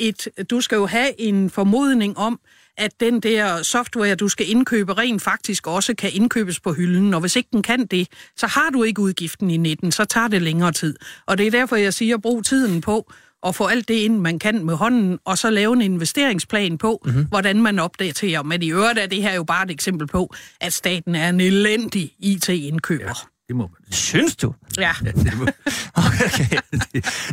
[0.00, 2.40] et, du skal jo have en formodning om,
[2.80, 7.14] at den der software, du skal indkøbe, rent faktisk også kan indkøbes på hylden.
[7.14, 10.28] Og hvis ikke den kan det, så har du ikke udgiften i 19, så tager
[10.28, 10.94] det længere tid.
[11.26, 13.12] Og det er derfor, jeg siger, brug tiden på
[13.46, 17.02] at få alt det ind, man kan med hånden, og så lave en investeringsplan på,
[17.04, 17.26] mm-hmm.
[17.26, 18.42] hvordan man opdaterer.
[18.42, 21.40] Men i øvrigt er det her jo bare et eksempel på, at staten er en
[21.40, 23.04] elendig IT-indkøber.
[23.04, 23.12] Ja.
[23.48, 24.54] Det må man Synes du?
[24.80, 24.92] Ja.
[26.06, 26.58] okay.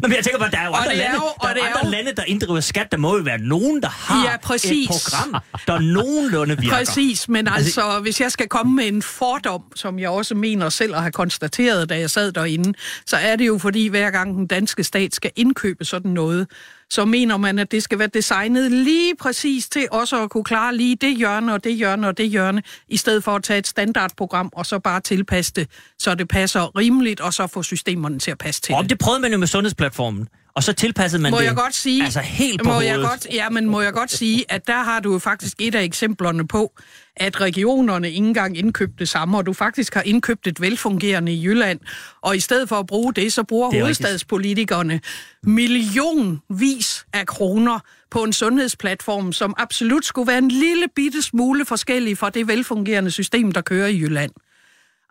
[0.01, 1.89] Nå, men jeg tænker bare, der er jo andre, lande, jo, der, er andre jo...
[1.91, 2.91] lande, der inddriver skat.
[2.91, 4.89] Der må jo være nogen, der har ja, præcis.
[4.89, 6.77] et program, der nogenlunde virker.
[6.77, 10.69] Præcis, men altså, altså, hvis jeg skal komme med en fordom, som jeg også mener
[10.69, 12.73] selv at have konstateret, da jeg sad derinde,
[13.05, 16.47] så er det jo fordi, hver gang den danske stat skal indkøbe sådan noget,
[16.89, 20.76] så mener man, at det skal være designet lige præcis til også at kunne klare
[20.76, 23.67] lige det hjørne og det hjørne og det hjørne, i stedet for at tage et
[23.67, 25.69] standardprogram og så bare tilpasse det,
[26.00, 28.89] så det passer rimeligt, og så få systemerne til at passe til og det.
[28.89, 30.28] det prøvede man jo med sundhedsplatformen.
[30.57, 32.89] Og så tilpassede man må det jeg godt sige, altså helt på må hovedet.
[32.89, 35.75] jeg godt, Ja, men må jeg godt sige, at der har du jo faktisk et
[35.75, 36.73] af eksemplerne på,
[37.15, 41.45] at regionerne ikke engang indkøbte det samme, og du faktisk har indkøbt et velfungerende i
[41.45, 41.79] Jylland.
[42.21, 45.01] Og i stedet for at bruge det, så bruger det hovedstadspolitikerne
[45.43, 47.79] millionvis af kroner
[48.11, 53.11] på en sundhedsplatform, som absolut skulle være en lille bitte smule forskellig fra det velfungerende
[53.11, 54.31] system, der kører i Jylland.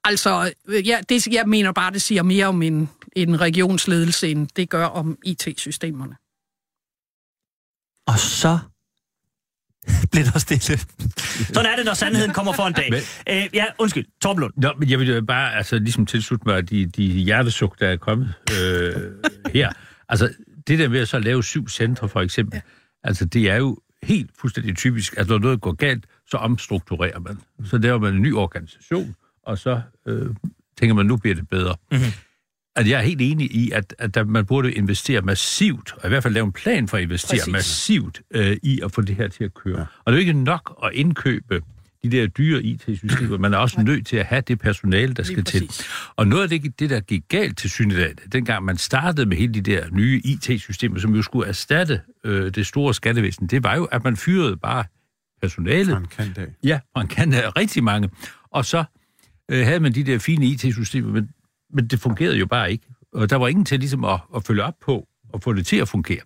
[0.09, 0.53] Altså,
[0.85, 4.85] ja, det, jeg mener bare, det siger mere om en, en regionsledelse, end det gør
[4.85, 6.17] om IT-systemerne.
[8.07, 8.59] Og så
[10.13, 10.79] blev der stille.
[11.55, 12.91] Sådan er det, når sandheden kommer for en dag.
[12.91, 14.05] Men, øh, ja, undskyld.
[14.23, 14.53] Torben Lund.
[14.57, 17.97] Nå, men jeg vil jo bare altså, ligesom tilslutte mig de, de hjertesuk, der er
[17.97, 18.93] kommet øh,
[19.53, 19.73] her.
[20.09, 20.35] Altså,
[20.67, 23.09] det der med at så lave syv centre, for eksempel, ja.
[23.09, 27.39] altså, det er jo helt fuldstændig typisk, at når noget går galt, så omstrukturerer man.
[27.65, 29.15] Så laver man en ny organisation,
[29.47, 30.27] og så øh,
[30.79, 31.77] tænker man, nu bliver det bedre.
[31.93, 32.13] Mm-hmm.
[32.77, 36.23] At jeg er helt enig i, at, at man burde investere massivt, og i hvert
[36.23, 37.53] fald lave en plan for at investere Præcis.
[37.53, 39.79] massivt øh, i at få det her til at køre.
[39.79, 39.85] Ja.
[40.05, 41.63] Og det er jo ikke nok at indkøbe
[42.03, 43.39] de der dyre IT-systemer.
[43.39, 45.71] Man er også nødt til at have det personale, der skal til.
[46.17, 49.55] Og noget af det, det der gik galt til synligheden, dengang man startede med hele
[49.55, 53.85] de der nye IT-systemer, som jo skulle erstatte øh, det store skattevæsen, det var jo,
[53.85, 54.85] at man fyrede bare
[55.43, 55.89] personalet.
[55.89, 56.53] Man kan det.
[56.63, 58.11] Ja, man kan have rigtig mange.
[58.51, 58.85] Og så
[59.51, 61.29] øh, havde man de der fine IT-systemer, men,
[61.75, 62.85] men det fungerede jo bare ikke.
[63.15, 65.77] Og der var ingen til ligesom at, at følge op på og få det til
[65.77, 66.21] at fungere.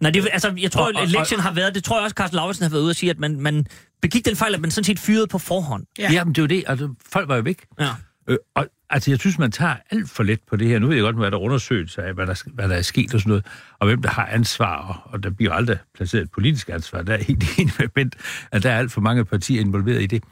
[0.00, 2.62] Nej, det, altså, jeg tror, Og- lektien har været, det tror jeg også, Carsten Lauritsen
[2.62, 3.66] har været ude og sige, at man, man
[4.02, 5.84] begik den fejl, at man sådan set fyrede på forhånd.
[5.98, 6.02] Ja.
[6.02, 6.12] Ja.
[6.12, 6.64] Jamen, det er jo det.
[6.66, 7.64] Altså, folk var jo væk.
[7.80, 7.88] Ja.
[8.28, 10.78] Øh, og altså, jeg synes, man tager alt for let på det her.
[10.78, 13.14] Nu ved jeg godt, hvad der er undersøgelser af, hvad der, hvad der er sket
[13.14, 13.46] og sådan noget,
[13.78, 17.02] og hvem der har ansvar, og, og der bliver aldrig placeret et politisk ansvar.
[17.02, 18.16] Der er helt enig med Bent,
[18.52, 20.22] at der er alt for mange partier involveret i det.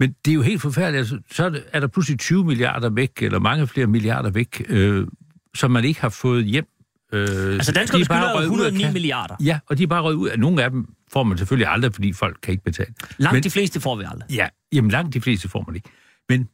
[0.00, 0.98] Men det er jo helt forfærdeligt.
[0.98, 4.62] Altså, så er, det, er der pludselig 20 milliarder væk, eller mange flere milliarder væk,
[4.68, 5.06] øh,
[5.56, 6.64] som man ikke har fået hjem.
[7.12, 7.20] Øh,
[7.54, 8.92] Altså, danskerne er skylder jo røget ud af 109 kassen.
[8.92, 9.36] milliarder.
[9.44, 10.38] Ja, og de er bare røget ud af.
[10.38, 12.94] Nogle af dem får man selvfølgelig aldrig, fordi folk kan ikke betale.
[13.18, 14.30] Langt Men- de fleste får vi aldrig.
[14.30, 15.88] Ja, jamen langt de fleste får man ikke.
[16.28, 16.48] Men,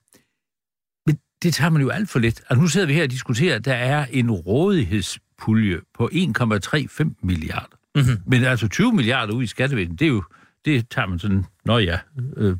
[1.07, 2.41] men det tager man jo alt for let.
[2.51, 7.77] Altså nu sidder vi her og diskuterer, at der er en rådighedspulje på 1,35 milliarder.
[7.95, 8.17] Mm-hmm.
[8.27, 10.23] Men altså 20 milliarder ud i skattevæsenet, det er jo,
[10.65, 11.99] det tager man sådan, nå ja,
[12.37, 12.57] øh,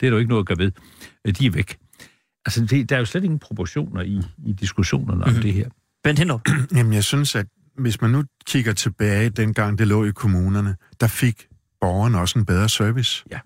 [0.00, 0.72] det er der jo ikke noget at gøre ved.
[1.24, 1.78] Øh, De er væk.
[2.46, 5.68] Altså, det, der er jo slet ingen proportioner i, i diskussionerne om det her.
[6.04, 6.40] Bent Hindrup.
[6.76, 7.46] Jamen, jeg synes, at
[7.78, 11.48] hvis man nu kigger tilbage, dengang det lå i kommunerne, der fik
[11.80, 13.24] borgerne også en bedre service.
[13.30, 13.40] Ja.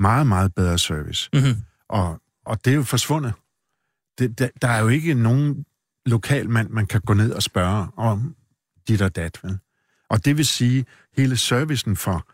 [0.00, 1.30] Meget, meget bedre service.
[1.32, 1.54] Mm-hmm.
[1.88, 3.32] Og, og det er jo forsvundet.
[4.18, 5.64] Det, der, der er jo ikke nogen
[6.06, 8.34] lokal mand, man kan gå ned og spørge om
[8.88, 9.58] dit og dat, vel?
[10.08, 10.84] Og det vil sige,
[11.16, 12.28] hele servicen for,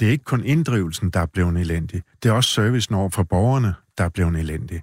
[0.00, 3.22] det er ikke kun inddrivelsen, der er blevet elendig, det er også servicen over for
[3.22, 4.82] borgerne, der er blevet elendig.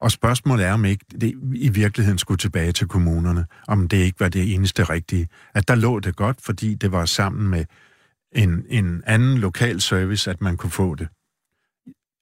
[0.00, 4.20] Og spørgsmålet er, om ikke det i virkeligheden skulle tilbage til kommunerne, om det ikke
[4.20, 5.28] var det eneste rigtige.
[5.54, 7.64] At der lå det godt, fordi det var sammen med
[8.32, 11.08] en, en anden lokal service, at man kunne få det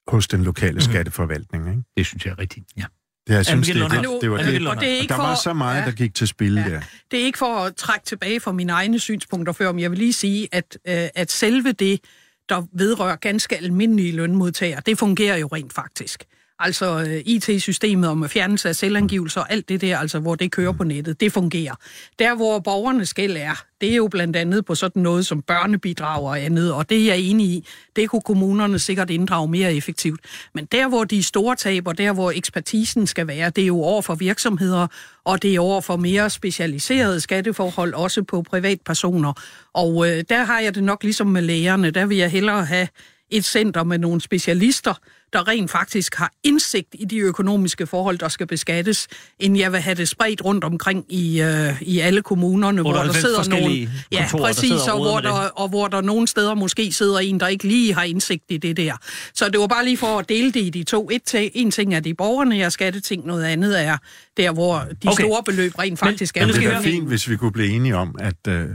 [0.08, 0.80] hos den lokale Mhm.
[0.80, 1.68] skatteforvaltning.
[1.70, 1.82] Ikke?
[1.96, 2.84] Det synes jeg er rigtigt, ja.
[3.28, 3.82] Det, jeg synes, det, det,
[4.20, 4.46] det var det.
[4.46, 6.60] Og det er Og ikke der for, var så meget, der gik til spil Ja.
[6.70, 6.80] der.
[7.10, 9.98] Det er ikke for at trække tilbage fra mine egne synspunkter før, men jeg vil
[9.98, 12.00] lige sige, at, øh, at selve det,
[12.48, 16.24] der vedrører ganske almindelige lønmodtagere, det fungerer jo rent faktisk.
[16.58, 20.72] Altså øh, IT-systemet om fjernelse af selvangivelser og alt det der, altså hvor det kører
[20.72, 21.74] på nettet, det fungerer.
[22.18, 26.22] Der, hvor borgernes skæld er, det er jo blandt andet på sådan noget som børnebidrag
[26.22, 27.66] og andet, og det er jeg enig i,
[27.96, 30.20] det kunne kommunerne sikkert inddrage mere effektivt.
[30.54, 34.02] Men der, hvor de store taber, der, hvor ekspertisen skal være, det er jo over
[34.02, 34.86] for virksomheder,
[35.24, 39.32] og det er over for mere specialiserede skatteforhold, også på privatpersoner.
[39.74, 42.88] Og øh, der har jeg det nok ligesom med lægerne, der vil jeg hellere have
[43.30, 44.94] et center med nogle specialister,
[45.32, 49.08] der rent faktisk har indsigt i de økonomiske forhold, der skal beskattes,
[49.38, 52.98] end jeg vil have det spredt rundt omkring i, øh, i alle kommunerne, hvor der
[53.00, 56.28] 98 sidder nogen, ja, kontorer, der præcis, sidder og hvor der, og hvor der nogle
[56.28, 58.92] steder måske sidder en, der ikke lige har indsigt i det der.
[59.34, 61.08] Så det var bare lige for at dele det i de to.
[61.12, 63.96] Et, til- en ting er de borgerne er skatteting, noget andet er
[64.36, 65.24] der, hvor de Okay.
[65.24, 66.52] store beløb rent faktisk men er.
[66.52, 68.66] skal Det er fint, hvis vi kunne blive enige om, at øh,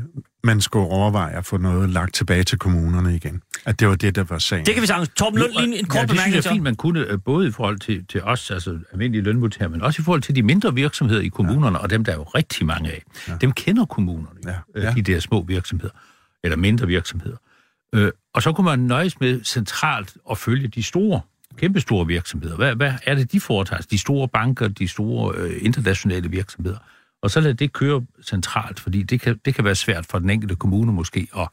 [0.43, 3.41] man skulle overveje at få noget lagt tilbage til kommunerne igen.
[3.65, 4.65] At det var det, der var sagen.
[4.65, 5.09] Det kan vi sagtens.
[5.09, 6.35] Torben Lund, lige en kort ja, det bemærkning.
[6.35, 9.69] jeg er fint, man kunne, øh, både i forhold til, til os, altså almindelige lønmodtagere,
[9.69, 11.83] men også i forhold til de mindre virksomheder i kommunerne, ja.
[11.83, 13.03] og dem der er jo rigtig mange af.
[13.27, 13.33] Ja.
[13.41, 14.55] Dem kender kommunerne, Ja, ja.
[14.75, 14.85] ja.
[14.87, 14.93] Ja.
[14.93, 15.93] de der små virksomheder,
[16.43, 17.37] eller mindre virksomheder.
[17.95, 21.21] Øh, og så kunne man nøjes med centralt at følge de store,
[21.57, 22.55] kæmpestore virksomheder.
[22.55, 23.81] Hvad, hvad er det, de foretager?
[23.81, 26.77] De store banker, de store øh, internationale virksomheder.
[27.21, 30.29] Og så lad det køre centralt, fordi det kan, det kan være svært for den
[30.29, 31.47] enkelte kommune måske at,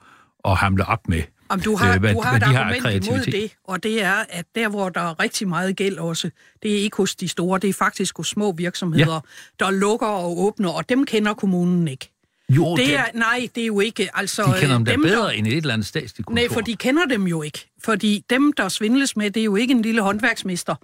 [0.44, 1.22] at hamle op med.
[1.48, 3.82] Om du har, øh, hvad- du har hvad et de har argument imod det, og
[3.82, 6.30] det er, at der, hvor der er rigtig meget gæld også,
[6.62, 9.12] det er ikke hos de store, det er faktisk hos små virksomheder,
[9.60, 9.64] ja.
[9.64, 12.10] der lukker og åbner, og dem kender kommunen ikke.
[12.50, 14.42] Jo, Det er, nej, det er jo ikke, altså...
[14.42, 16.42] de kender dem dem, bedre der, end et eller andet statsligt kontor.
[16.42, 17.70] Nej, for de kender dem jo ikke.
[17.84, 20.74] Fordi dem, der svindles med, det er jo ikke en lille håndværksmester,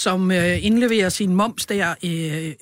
[0.00, 2.52] som øh, indleverer sin moms der, øh,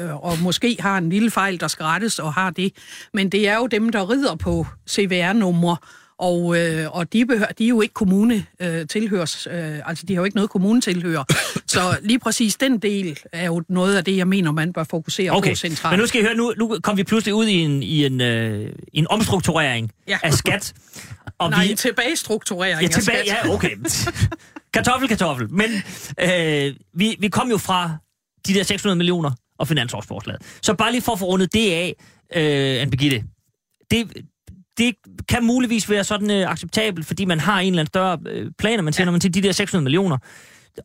[0.00, 2.72] øh, og måske har en lille fejl, der skal rettes, og har det.
[3.14, 5.76] Men det er jo dem, der rider på CVR-numre,
[6.18, 10.14] og, øh, og de, behør, de er jo ikke kommune øh, tilhørs, øh, altså de
[10.14, 11.24] har jo ikke noget kommune tilhører.
[11.66, 15.30] Så lige præcis den del er jo noget af det, jeg mener, man bør fokusere
[15.30, 15.92] Okay, på centralt.
[15.92, 18.20] men nu skal I høre, nu, nu kom vi pludselig ud i en, i en,
[18.20, 20.18] øh, en omstrukturering Ja.
[20.22, 20.72] af skat.
[21.38, 23.44] Og Nej, vi, tilbagestrukturering ja, af tilbage, skat.
[23.44, 23.70] ja, okay.
[24.72, 25.50] kartoffel, kartoffel.
[25.50, 25.70] Men
[26.20, 27.96] øh, vi, vi kom jo fra
[28.46, 30.42] de der 600 millioner og finansårsforslaget.
[30.62, 31.94] Så bare lige for at få rundet det af,
[32.36, 33.24] øh, Anne Birgitte.
[33.90, 34.12] Det,
[34.78, 34.94] det
[35.28, 38.78] kan muligvis være sådan øh, acceptabelt, fordi man har en eller anden større øh, plan,
[38.78, 39.12] og man sender ja.
[39.12, 40.18] man til de der 600 millioner.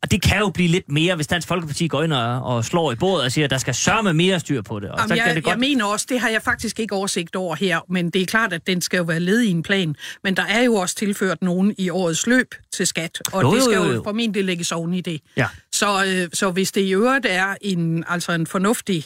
[0.02, 2.92] Og det kan jo blive lidt mere, hvis Dansk Folkeparti går ind og, og slår
[2.92, 4.90] i bordet og siger, at der skal sørge mere styr på det.
[4.90, 5.52] Og Jamen, så jeg, det godt...
[5.52, 8.54] jeg mener også, det har jeg faktisk ikke oversigt over her, men det er klart,
[8.54, 9.96] at den skal jo være led i en plan.
[10.24, 13.64] Men der er jo også tilført nogen i årets løb til skat, og Jo, det
[13.64, 14.04] skal jo, jo, jo.
[14.04, 15.22] formentlig lægges oven i det.
[15.38, 15.48] Ja.
[15.74, 19.06] Så, øh, så hvis det i øvrigt er en, altså en fornuftig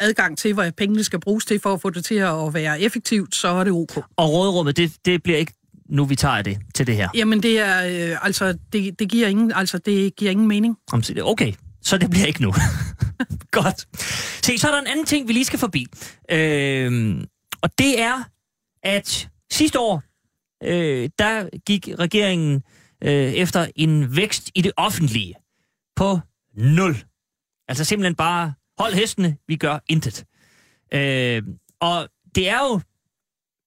[0.00, 3.34] adgang til, hvad pengene skal bruges til for at få det til at være effektivt,
[3.34, 3.96] så er det ok.
[4.16, 5.52] Og rådrummet, det, det bliver ikke
[5.90, 7.08] nu, vi tager det til det her.
[7.14, 10.76] Jamen det er, øh, altså, det, det, giver ingen, altså, det giver ingen mening.
[10.92, 12.52] Om- Okay, så det bliver ikke nu.
[13.50, 13.88] Godt.
[14.44, 15.86] Se, så er der en anden ting, vi lige skal forbi.
[16.30, 17.24] Øhm,
[17.62, 18.24] og det er,
[18.82, 20.02] at sidste år,
[20.64, 22.62] øh, der gik regeringen
[23.04, 25.34] øh, efter en vækst i det offentlige
[25.96, 26.18] på
[26.56, 26.96] nul.
[27.68, 30.24] Altså simpelthen bare, hold hestene, vi gør intet.
[30.94, 31.42] Øh,
[31.80, 32.80] og det er jo,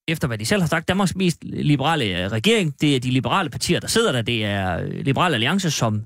[0.07, 2.81] efter hvad de selv har sagt, Danmarks mest liberale øh, regering.
[2.81, 4.21] Det er de liberale partier, der sidder der.
[4.21, 6.05] Det er øh, Liberale Alliance, som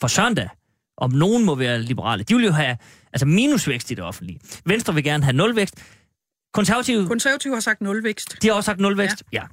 [0.00, 0.48] for søndag,
[0.96, 2.24] om nogen må være liberale.
[2.24, 2.76] De vil jo have
[3.12, 4.40] altså minusvækst i det offentlige.
[4.64, 5.74] Venstre vil gerne have nulvækst.
[6.54, 8.42] Konservative, Konservative har sagt nulvækst.
[8.42, 9.22] de har også sagt nulvækst.
[9.32, 9.40] Ja.
[9.40, 9.46] ja.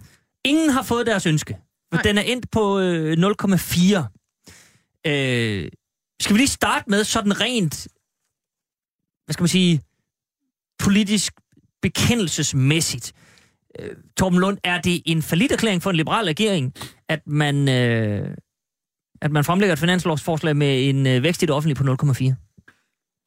[0.45, 2.01] Ingen har fået deres ønske, for Nej.
[2.01, 5.09] den er endt på øh, 0,4.
[5.11, 5.69] Øh,
[6.21, 7.87] skal vi lige starte med sådan rent,
[9.25, 9.81] hvad skal man sige,
[10.79, 11.33] politisk
[11.81, 13.13] bekendelsesmæssigt.
[13.79, 15.17] Øh, Torben Lund, er det en
[15.51, 16.73] erklæring for en liberal regering,
[17.09, 18.29] at man, øh,
[19.21, 22.33] at man fremlægger et finanslovsforslag med en øh, vækst i det offentlige på 0,4?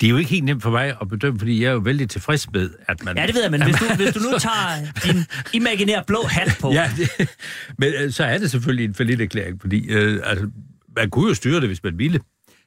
[0.00, 2.10] Det er jo ikke helt nemt for mig at bedømme, fordi jeg er jo vældig
[2.10, 3.16] tilfreds med, at man...
[3.16, 6.56] Ja, det ved jeg, men hvis du, hvis du nu tager din imaginære blå hat
[6.60, 7.30] på, Ja, det,
[7.78, 10.50] men øh, så er det selvfølgelig en forlit erklæring, fordi øh, altså,
[10.96, 12.20] man kunne jo styre det, hvis man ville.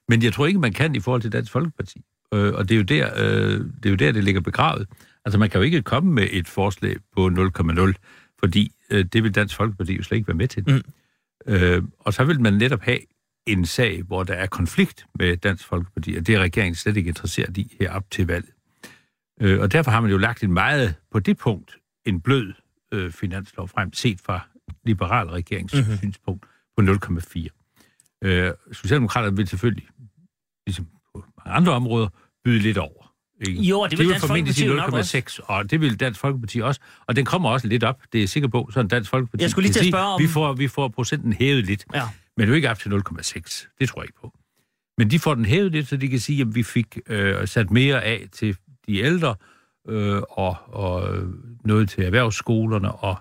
[0.10, 2.02] Men jeg tror ikke, man kan i forhold til Dansk Folkeparti.
[2.34, 4.88] Øh, og det er, jo der, øh, det er jo der, det ligger begravet.
[5.26, 7.94] Altså, man kan jo ikke komme med et forslag på 0,0,
[8.40, 10.64] fordi øh, det vil Dansk Folkeparti jo slet ikke være med til.
[10.68, 10.82] Mm.
[11.54, 13.00] Øh, og så vil man netop have
[13.48, 17.08] en sag, hvor der er konflikt med Dansk Folkeparti, og det er regeringen slet ikke
[17.08, 18.52] interesseret i her op til valget.
[19.42, 22.54] Øh, og derfor har man jo lagt en meget, på det punkt, en blød
[22.92, 24.48] øh, finanslov frem, set fra
[24.86, 25.82] liberal regerings Mhm.
[25.84, 25.98] mm-hmm.
[25.98, 26.46] synspunkt
[26.78, 27.48] på 0,4.
[28.24, 29.88] Øh, Socialdemokraterne vil selvfølgelig,
[30.68, 32.08] ligesom på mange andre områder,
[32.44, 33.01] byde lidt over.
[33.48, 33.62] Ikke?
[33.62, 36.20] Jo, det vil de Dansk formentlig Folkeparti sige jo nok 0,6, og det vil Dansk
[36.20, 36.80] Folkeparti også.
[37.08, 39.52] Og den kommer også lidt op, det er jeg sikker på, sådan Dansk Folkeparti Jeg
[39.52, 41.86] skulle lige til at sige, spørge om- vi får, vi får procenten hævet lidt.
[41.94, 42.04] Ja.
[42.38, 43.68] Men jo ikke op til 0,6.
[43.80, 44.34] Det tror jeg ikke på.
[44.98, 47.72] Men de får den hævet lidt, så de kan sige, at vi fik øh, sat
[47.72, 49.36] mere af til de ældre,
[49.90, 51.18] øh, og, og
[51.66, 53.16] noget til erhvervsskolerne, og,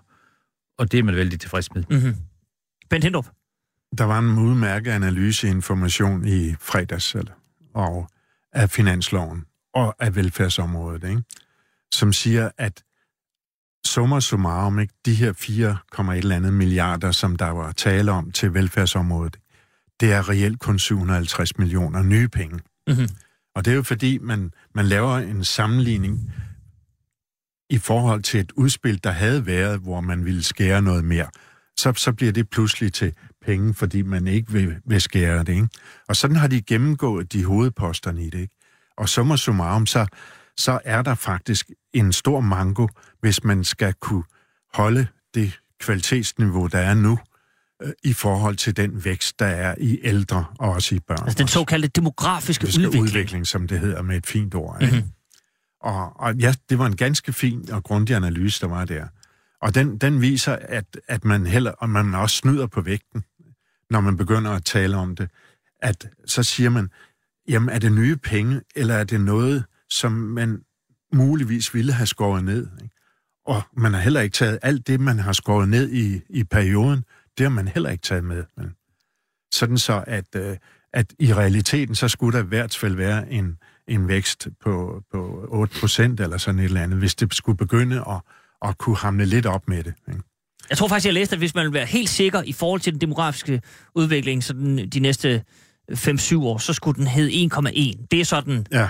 [0.79, 1.85] og det er man vældig tilfreds med.
[1.91, 2.15] Mm-hmm.
[2.91, 3.27] Bent Hindrup.
[3.99, 7.33] Der var en udmærket analyseinformation i fredags, eller,
[7.75, 8.11] og
[8.53, 11.23] af finansloven og af velfærdsområdet, ikke?
[11.93, 12.83] som siger, at
[13.87, 18.33] summer summarum, ikke, de her 4, et eller andet milliarder, som der var tale om
[18.33, 19.37] til velfærdsområdet,
[20.01, 22.61] det er reelt kun 750 millioner nye penge.
[22.89, 23.09] Mm-hmm.
[23.55, 26.33] Og det er jo fordi, man, man laver en sammenligning
[27.71, 31.27] i forhold til et udspil, der havde været, hvor man ville skære noget mere.
[31.77, 35.49] Så, så bliver det pludselig til penge, fordi man ikke vil, vil skære det.
[35.49, 35.69] Ikke?
[36.09, 38.39] Og sådan har de gennemgået de hovedposterne i det.
[38.39, 38.57] Ikke?
[39.01, 40.07] Og summa summarum, så,
[40.57, 42.87] så er der faktisk en stor mango,
[43.21, 44.25] hvis man skal kunne
[44.75, 47.19] holde det kvalitetsniveau, der er nu,
[47.83, 51.23] øh, i forhold til den vækst, der er i ældre og også i børn.
[51.23, 52.87] Altså den såkaldte demografiske udvikling.
[52.87, 53.05] udvikling.
[53.05, 54.83] udvikling, som det hedder med et fint ord.
[54.83, 54.95] Ikke?
[54.95, 55.03] Mhm.
[55.05, 55.13] Mm-hmm.
[55.81, 59.07] Og, og ja, det var en ganske fin og grundig analyse, der var der.
[59.63, 63.25] Og den, den viser, at, at man heller, og man også snyder på vægten,
[63.91, 65.31] når man begynder at tale om det.
[65.83, 66.91] At så siger man,
[67.51, 70.63] jamen er det nye penge, eller er det noget, som man
[71.13, 72.69] muligvis ville have skåret ned?
[72.83, 72.95] Ikke?
[73.47, 77.05] Og man har heller ikke taget alt det, man har skåret ned i, i perioden,
[77.39, 78.45] det har man heller ikke taget med.
[78.57, 78.75] Men
[79.53, 80.57] sådan så, at, øh,
[80.93, 83.59] at i realiteten, så skulle der i hvert fald være en,
[83.89, 88.05] en vækst på, på 8 procent eller sådan et eller andet, hvis det skulle begynde
[88.09, 88.21] at,
[88.69, 89.95] at kunne hamle lidt op med det.
[90.09, 90.21] Ikke?
[90.71, 92.93] Jeg tror faktisk, jeg læste, at hvis man vil være helt sikker i forhold til
[92.93, 93.63] den demografiske
[93.95, 95.43] udvikling så den, de næste
[95.91, 98.07] 5-7 år, så skulle den hedde 1,1.
[98.11, 98.89] Det er sådan, Ja,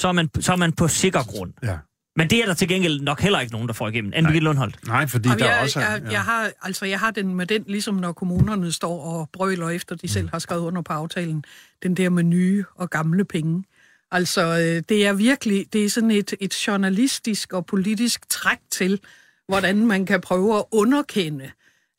[0.00, 1.52] så er, man, så er man på sikker grund.
[1.62, 1.76] ja.
[2.16, 4.12] Men det er der til gengæld nok heller ikke nogen, der får igennem.
[4.14, 4.86] Anne Birgitte Lundholdt.
[4.86, 5.90] Nej, fordi Jamen, der jeg, også er...
[5.90, 9.68] jeg, jeg, har, altså, jeg har den med den, ligesom når kommunerne står og brøler
[9.68, 11.44] efter, de selv har skrevet under på aftalen,
[11.82, 13.64] den der med nye og gamle penge.
[14.10, 19.00] Altså, øh, det er virkelig, det er sådan et, et journalistisk og politisk træk til,
[19.48, 21.50] hvordan man kan prøve at underkende,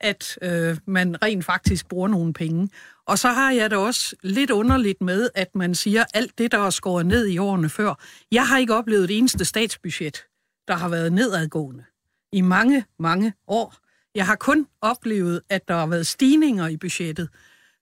[0.01, 2.69] at øh, man rent faktisk bruger nogle penge.
[3.05, 6.57] Og så har jeg det også lidt underligt med, at man siger alt det, der
[6.57, 7.93] er skåret ned i årene før.
[8.31, 10.23] Jeg har ikke oplevet det eneste statsbudget,
[10.67, 11.83] der har været nedadgående
[12.33, 13.75] i mange, mange år.
[14.15, 17.29] Jeg har kun oplevet, at der har været stigninger i budgettet.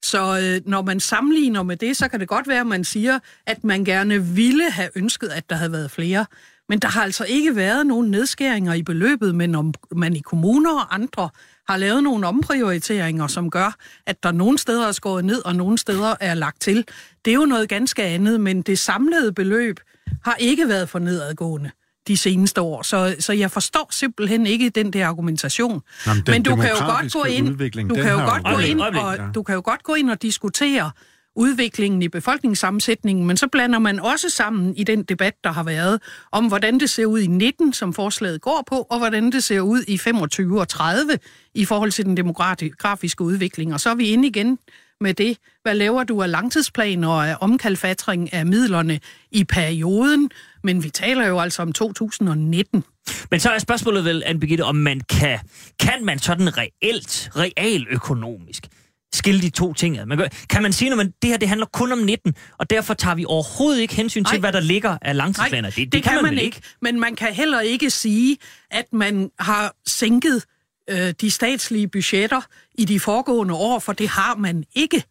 [0.03, 3.19] Så øh, når man sammenligner med det, så kan det godt være, at man siger,
[3.45, 6.25] at man gerne ville have ønsket, at der havde været flere.
[6.69, 10.79] Men der har altså ikke været nogen nedskæringer i beløbet, men om man i kommuner
[10.79, 11.29] og andre
[11.69, 15.77] har lavet nogle omprioriteringer, som gør, at der nogle steder er skåret ned, og nogle
[15.77, 16.85] steder er lagt til.
[17.25, 19.79] Det er jo noget ganske andet, men det samlede beløb
[20.23, 21.71] har ikke været for nedadgående
[22.07, 22.81] de seneste år.
[22.81, 25.81] Så, så jeg forstår simpelthen ikke den der argumentation.
[26.07, 27.47] Jamen, den Men du kan jo godt gå ind,
[27.89, 30.91] du kan jo godt gå ind og du kan jo godt gå ind og diskutere
[31.35, 36.01] udviklingen i befolkningssammensætningen, men så blander man også sammen i den debat, der har været,
[36.31, 39.59] om hvordan det ser ud i 19, som forslaget går på, og hvordan det ser
[39.59, 41.19] ud i 25 og 30
[41.55, 43.73] i forhold til den demografiske udvikling.
[43.73, 44.59] Og så er vi inde igen
[45.01, 45.37] med det.
[45.61, 48.99] Hvad laver du af langtidsplaner og af omkalfatring af midlerne
[49.31, 50.31] i perioden?
[50.63, 52.83] Men vi taler jo altså om 2019.
[53.31, 55.39] Men så er spørgsmålet vel, anne Birgitte, om man kan,
[55.79, 58.67] kan man sådan reelt, realøkonomisk
[59.13, 60.05] skille de to ting ad?
[60.05, 62.93] Man gør, kan man sige, at det her det handler kun om 19, og derfor
[62.93, 64.39] tager vi overhovedet ikke hensyn til, Nej.
[64.39, 65.61] hvad der ligger af langtidsplaner?
[65.61, 66.61] Nej, det, det, kan, man, vel ikke.
[66.81, 68.37] Men man kan heller ikke sige,
[68.71, 70.43] at man har sænket
[70.89, 72.41] øh, de statslige budgetter
[72.75, 75.03] i de foregående år, for det har man ikke.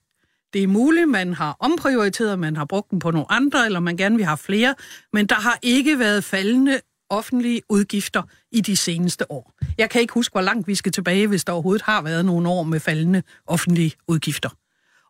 [0.52, 3.96] Det er muligt, man har omprioriteret, man har brugt dem på nogle andre, eller man
[3.96, 4.74] gerne vil have flere,
[5.12, 6.80] men der har ikke været faldende
[7.10, 8.22] offentlige udgifter
[8.52, 9.57] i de seneste år.
[9.78, 12.48] Jeg kan ikke huske, hvor langt vi skal tilbage, hvis der overhovedet har været nogle
[12.48, 14.48] år med faldende offentlige udgifter.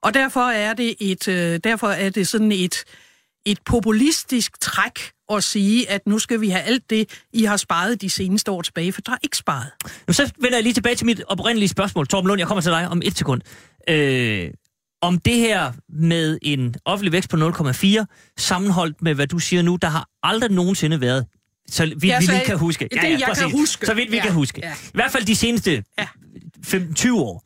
[0.03, 2.85] Og derfor er det et, øh, derfor er det sådan et,
[3.47, 8.01] et populistisk træk at sige, at nu skal vi have alt det, I har sparet
[8.01, 9.71] de seneste år tilbage, for der er ikke sparet.
[10.07, 12.07] Nu så vender jeg lige tilbage til mit oprindelige spørgsmål.
[12.07, 13.43] Torben Lund, jeg kommer til dig om et sekund.
[13.89, 14.51] Øh,
[15.03, 18.05] om det her med en offentlig vækst på 0,4,
[18.39, 21.27] sammenholdt med, hvad du siger nu, der har aldrig nogensinde været,
[21.71, 22.85] så vidt Jeg vi lige kan huske.
[22.93, 23.53] det, jeg kan præcis.
[23.53, 23.87] huske.
[23.87, 24.61] Så vidt vi Ja, kan huske.
[24.63, 24.73] ja.
[24.73, 26.07] I hvert fald de seneste Ja.
[26.67, 27.45] 15-20 år.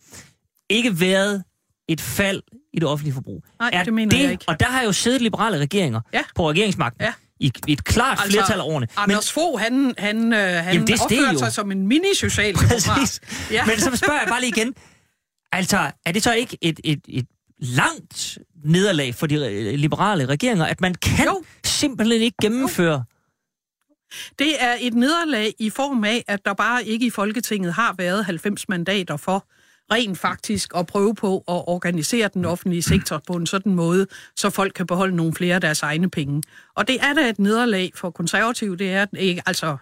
[0.70, 1.44] Ikke været
[1.88, 2.42] et fald
[2.72, 3.44] i det offentlige forbrug.
[3.60, 4.44] Nej, er det mener jeg ikke.
[4.48, 6.22] Og der har jo siddet liberale regeringer Ja.
[6.34, 7.12] på regeringsmagten Ja.
[7.40, 8.86] i, et klart altså, flertal af årene.
[8.96, 11.38] Anders Fogh, han, han, øh, han Jamen, det det opfører jo.
[11.38, 12.82] sig som en mini-socialdemokrat.
[12.86, 13.20] Præcis.
[13.50, 13.54] Ja.
[13.54, 13.64] Ja.
[13.66, 14.74] Men så spørger jeg bare lige igen.
[15.52, 17.26] Altså, er det så ikke et, et, et
[17.58, 21.30] langt nederlag for de liberale regeringer, at man kan Jo.
[21.30, 21.42] jo.
[21.64, 23.04] simpelthen ikke gennemføre...
[24.38, 28.24] Det er et nederlag i form af, at der bare ikke i Folketinget har været
[28.24, 29.46] 90 mandater for
[29.92, 34.06] rent faktisk at prøve på at organisere den offentlige sektor på en sådan måde,
[34.36, 36.42] så folk kan beholde nogle flere af deres egne penge.
[36.74, 39.76] Og det er da et nederlag for konservative, det er ikke, altså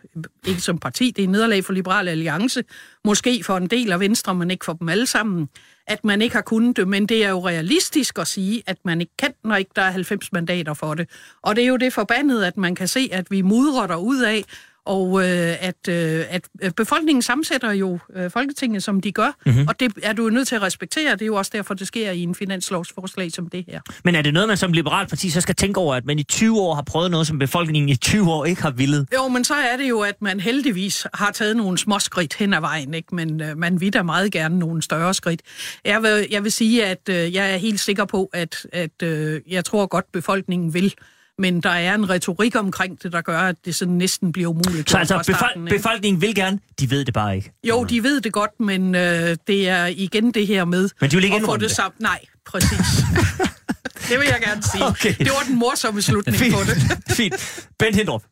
[0.46, 2.64] ikke som parti, det er et nederlag for Liberale Alliance,
[3.04, 5.48] måske for en del af Venstre, men ikke for dem alle sammen,
[5.90, 9.00] at man ikke har kunnet det, men det er jo realistisk at sige, at man
[9.00, 11.08] ikke kan, når ikke der er 90 mandater for det.
[11.42, 14.22] Og det er jo det forbandede, at man kan se, at vi mudrer der ud
[14.22, 14.44] af,
[14.86, 15.28] og øh,
[15.60, 19.54] at, øh, at øh, befolkningen sammensætter jo øh, Folketinget, som de gør, Mhm.
[19.54, 19.68] mm-hmm.
[19.68, 21.12] og det er du nødt til at respektere.
[21.12, 23.80] Det er jo også derfor, det sker i en finanslovsforslag som det her.
[24.04, 26.22] Men er det noget, man som liberalt parti så skal tænke over, at man i
[26.22, 29.06] 20 år har prøvet noget, som befolkningen i 20 år ikke har villet?
[29.14, 32.54] Jo, men så er det jo, at man heldigvis har taget nogle små skridt hen
[32.54, 33.14] ad vejen, ikke?
[33.14, 35.40] men øh, man vil da meget gerne nogle større skridt.
[35.84, 39.40] Jeg vil, jeg vil sige, at øh, jeg er helt sikker på, at, at øh,
[39.48, 40.94] jeg tror godt, befolkningen vil,
[41.40, 44.90] men der er en retorik omkring det, der gør, at det sådan næsten bliver umuligt.
[44.90, 45.76] Så altså, starten, befol- ikke?
[45.76, 47.52] befolkningen vil gerne, de ved det bare ikke.
[47.68, 51.16] Jo, de ved det godt, men øh, det er igen det her med Men de
[51.16, 51.76] vil ikke at få indrømme det det.
[51.76, 51.96] sammen.
[52.00, 52.78] Nej, præcis.
[54.08, 54.84] det vil jeg gerne sige.
[54.84, 55.14] Okay.
[55.18, 56.54] Det var den morsomme slutning Fint.
[56.54, 56.76] på det.
[57.16, 57.68] Fint.
[57.78, 58.22] Bent Hindrup.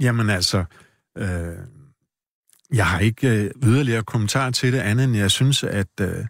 [0.00, 0.64] Jamen altså,
[1.18, 1.56] øh,
[2.74, 6.24] jeg har ikke øh, yderligere kommentar til det andet, end jeg synes, at øh,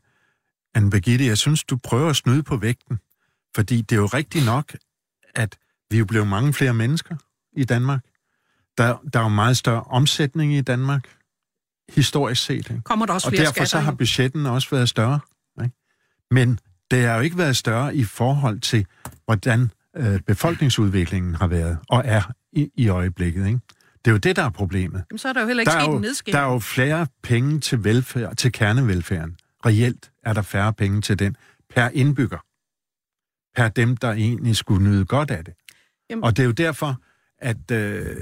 [0.74, 2.98] Anne Birgitte, jeg synes, du prøver at snyde på vægten.
[3.56, 4.76] Fordi det er jo rigtigt nok,
[5.34, 5.58] at
[5.90, 7.16] vi er jo blevet mange flere mennesker
[7.56, 8.00] i Danmark.
[8.78, 11.04] Der, der er jo meget større omsætning i Danmark,
[11.88, 12.56] historisk set.
[12.56, 12.80] Ikke?
[12.84, 15.20] Kommer der også Og flere derfor så har budgetten også været større.
[15.64, 15.74] Ikke?
[16.30, 16.58] Men
[16.90, 18.86] det har jo ikke været større i forhold til,
[19.24, 23.46] hvordan øh, befolkningsudviklingen har været og er i, i øjeblikket.
[23.46, 23.60] Ikke?
[24.04, 25.04] Det er jo det, der er problemet.
[25.10, 26.34] Jamen, så er der jo heller ikke Der er, sket en jo, nedskæring.
[26.34, 29.36] der er jo flere penge til, velfærd, til kernevelfærden.
[29.66, 31.36] Reelt er der færre penge til den
[31.74, 32.38] per indbygger.
[33.56, 35.54] Per dem, der egentlig skulle nyde godt af det.
[36.10, 37.00] Jamen- Og det er jo derfor,
[37.38, 38.16] at, øh,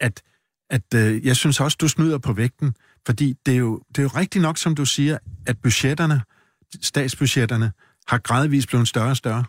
[0.00, 0.22] at,
[0.70, 2.74] at øh, jeg synes også, du snyder på vægten.
[3.06, 6.22] Fordi det er, jo, det er jo rigtigt nok, som du siger, at budgetterne,
[6.82, 7.72] statsbudgetterne,
[8.08, 9.44] har gradvist blevet større og større.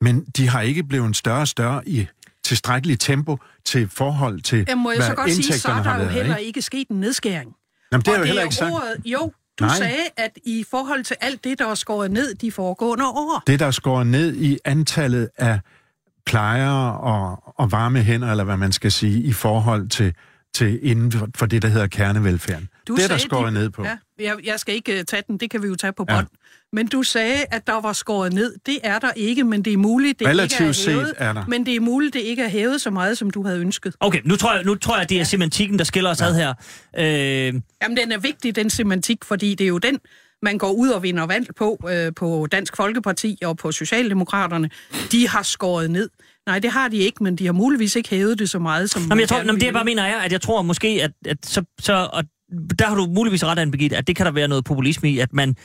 [0.00, 2.06] Men de har ikke blevet større og større i
[2.44, 6.02] tilstrækkeligt tempo til forhold til, Jamen, må jeg hvad så godt sige, så er der
[6.02, 6.46] jo heller ikke?
[6.46, 7.54] ikke sket en nedskæring.
[7.92, 8.72] Jamen, det Og er jo heller ikke sagt.
[8.72, 9.32] ordet, jo,
[9.62, 9.76] du Nej.
[9.76, 13.60] sagde, at i forhold til alt det, der er skåret ned de foregående år, Det,
[13.60, 15.60] der skåret ned i antallet af
[16.26, 20.14] plejere og, og varme hænder, eller hvad man skal sige, i forhold til,
[20.54, 22.68] til inden for, det, der hedder kernevelfærden.
[22.88, 23.84] Du det er der skåret de- ned på.
[23.84, 26.14] Ja, jeg, jeg skal ikke uh, tage den, det kan vi jo tage på Ja.
[26.14, 26.26] bånd.
[26.72, 28.54] Men du sagde, at der var skåret ned.
[28.66, 31.14] Det er der ikke, men det er muligt, det Relativt ikke er set hævet.
[31.16, 31.44] er der.
[31.48, 33.94] Men det er muligt, det ikke er hævet så meget, som du havde ønsket.
[34.00, 36.54] Okay, nu tror jeg, nu tror jeg det er semantikken, der skiller os ad her.
[36.98, 37.04] Øh,
[37.82, 39.98] Jamen, den er vigtig, den semantik, fordi det er jo den,
[40.42, 44.70] man går ud og vinder valg på, øh, på Dansk Folkeparti og på Socialdemokraterne.
[45.12, 46.08] De har skåret ned.
[46.46, 49.02] Nej, det har de ikke, men de har muligvis ikke hævet det så meget, som
[49.02, 51.36] Jamen, jeg tror, jamen, det jeg bare mener er, at jeg tror måske, at, at
[51.46, 52.24] så, så og
[52.78, 55.32] der har du muligvis ret, Anne at det kan der være noget populisme i, at
[55.32, 55.56] man,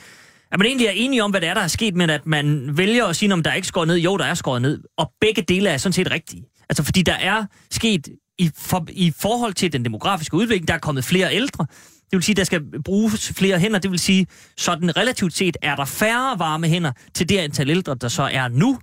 [0.52, 2.70] at man egentlig er enige om, hvad det er, der er sket, men at man
[2.76, 3.96] vælger at sige, om der er ikke skåret ned.
[3.96, 4.82] Jo, der er skåret ned.
[4.96, 6.44] Og begge dele er sådan set rigtige.
[6.68, 8.08] Altså, fordi der er sket
[8.38, 11.66] i, for, i forhold til den demografiske udvikling, der er kommet flere ældre.
[12.10, 13.78] Det vil sige, der skal bruges flere hænder.
[13.78, 14.26] Det vil sige,
[14.56, 18.48] sådan relativt set er der færre varme hænder til det antal ældre, der så er
[18.48, 18.78] nu.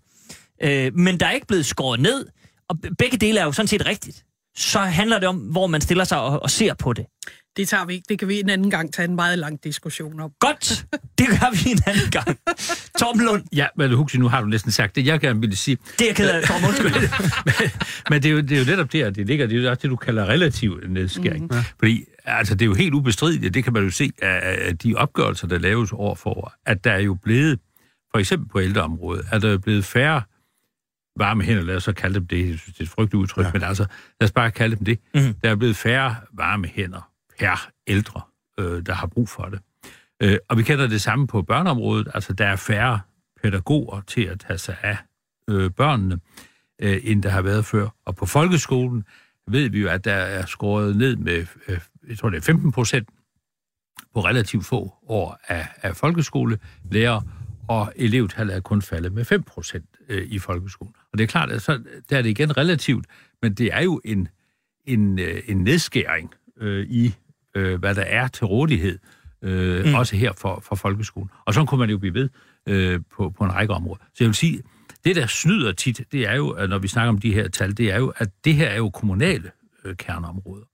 [0.63, 2.25] Øh, men der er ikke blevet skåret ned,
[2.69, 4.25] og begge dele er jo sådan set rigtigt.
[4.57, 7.05] Så handler det om, hvor man stiller sig og, og ser på det.
[7.57, 8.05] Det tager vi ikke.
[8.09, 10.31] Det kan vi en anden gang tage en meget lang diskussion om.
[10.39, 10.85] Godt,
[11.17, 12.39] det gør vi en anden gang.
[12.99, 15.77] Torben Lund, Ja, men Huxi, nu har du næsten sagt det, jeg gerne ville sige.
[15.99, 16.91] det er jeg ked af, Torben, undskyld.
[17.45, 17.71] men,
[18.09, 19.47] men det er, jo, det er jo netop der, det ligger.
[19.47, 21.43] Det er jo også det, du kalder relativ nedskæring.
[21.43, 21.57] Mm.
[21.79, 24.95] Fordi altså, det er jo helt ubestrideligt, det kan man jo se af, af de
[24.95, 27.59] opgørelser, der laves år for år, at der er jo blevet,
[28.11, 30.21] for eksempel på ældreområdet, at der er blevet færre
[31.17, 33.45] varme hænder, lad os så kalde dem det, jeg synes, det er et frygteligt udtryk,
[33.45, 33.51] ja.
[33.53, 33.85] men altså,
[34.21, 34.99] lad os bare kalde dem det.
[35.15, 35.33] Mhm.
[35.33, 37.09] Der er blevet færre varme hænder
[37.39, 38.21] per ældre,
[38.59, 39.59] øh, der har brug for det.
[40.21, 42.99] Øh, og vi kender det samme på børneområdet, altså der er færre
[43.43, 44.97] pædagoger til at tage sig af
[45.49, 46.19] øh, børnene,
[46.81, 47.87] øh, end der har været før.
[48.05, 49.03] Og på folkeskolen
[49.47, 52.71] ved vi jo, at der er skåret ned med, øh, jeg tror det er 15
[52.71, 53.09] procent
[54.13, 57.21] på relativt få år af, af folkeskolelærer,
[57.67, 60.95] og elevtallet er kun faldet med 5 procent øh, i folkeskolen.
[61.15, 63.05] Og det er klart, at så, der er det igen relativt,
[63.41, 64.27] men det er jo en,
[64.85, 67.15] en, øh, en nedskæring øh, i,
[67.55, 68.99] øh, hvad der er til rådighed,
[69.41, 69.93] øh, mm.
[69.93, 71.29] også her for, for folkeskolen.
[71.45, 72.29] Og så kunne man jo blive ved
[72.67, 74.03] øh, på, på en række områder.
[74.03, 74.61] Så jeg vil sige,
[75.05, 77.77] det der snyder tit, det er jo, at når vi snakker om de her tal,
[77.77, 79.51] det er jo, at det her er jo kommunale
[79.85, 80.65] øh, kerneområder.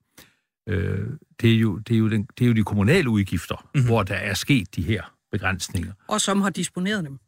[0.69, 1.07] Øh,
[1.41, 3.85] det, er jo, det, er jo den, det er jo de kommunale udgifter, mm.
[3.85, 5.91] hvor der er sket de her begrænsninger.
[6.07, 7.19] Og som har disponeret dem.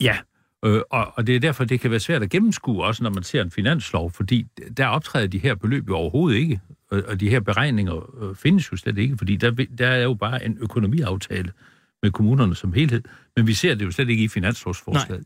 [0.00, 0.18] Ja,
[0.64, 3.22] øh, og, og det er derfor, det kan være svært at gennemskue, også når man
[3.22, 4.46] ser en finanslov, fordi
[4.76, 8.72] der optræder de her beløb jo overhovedet ikke, og, og de her beregninger øh, findes
[8.72, 11.52] jo slet ikke, fordi der, der er jo bare en økonomiaftale
[12.02, 13.02] med kommunerne som helhed,
[13.36, 15.24] men vi ser det jo slet ikke i finanslovsforslaget.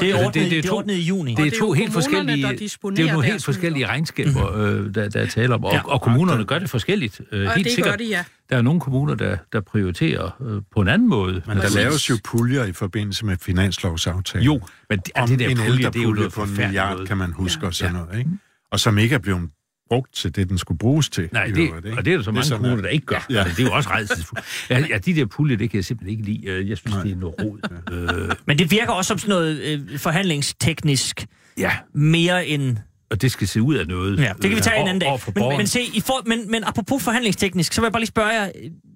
[0.00, 1.30] Det er Altså, ordnet, det, det, det er det er to- ordnet i juni.
[1.30, 5.08] Det er det er to helt forskellige, det er nogle helt forskellige regnskaber, øh, der,
[5.08, 5.80] der er tale om, og, Ja.
[5.92, 7.20] og kommunerne gør det forskelligt.
[7.32, 7.92] Øh, Og helt det sikkert.
[7.92, 8.24] gør de, ja.
[8.50, 11.32] Der er nogle kommuner, der, der prioriterer øh, på en anden måde.
[11.46, 11.76] Men der Præcis.
[11.76, 14.44] laves jo puljer i forbindelse med finanslovsaftalen.
[14.46, 16.92] Jo, men det, Om det der en pulje, det er jo noget på en milliard,
[16.92, 17.08] noget.
[17.08, 17.66] kan man huske, Ja.
[17.66, 18.00] og sådan Ja.
[18.02, 18.30] noget, ikke?
[18.70, 19.50] Og som ikke er blevet
[19.88, 21.28] brugt til det, den skulle bruges til.
[21.32, 21.98] Nej, det, øvrigt, ikke?
[21.98, 23.26] og det er der så mange sådan, kommuner, der ikke gør.
[23.30, 23.34] Ja.
[23.34, 23.44] Ja.
[23.44, 24.44] Det er jo også redselsfuldt.
[24.70, 26.46] Ja, ja, de der puljer, det kan jeg simpelthen ikke lide.
[26.48, 27.02] Øh, Jeg synes, Nej.
[27.02, 27.58] det er noget rod.
[27.92, 31.26] Øh, Men det virker også som sådan noget øh, forhandlingsteknisk
[31.58, 32.76] ja, mere end...
[33.14, 34.18] og det skal se ud af noget.
[34.18, 35.20] Ja, det kan vi tage en anden dag.
[35.34, 38.28] Men, men, se, i for, men, men apropos forhandlingsteknisk, så vil jeg bare lige spørge
[38.28, 38.50] jer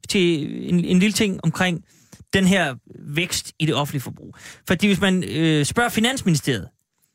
[0.09, 1.85] til en, en lille ting omkring
[2.33, 4.37] den her vækst i det offentlige forbrug.
[4.69, 6.69] Fordi hvis man øh, spørger Finansministeriet,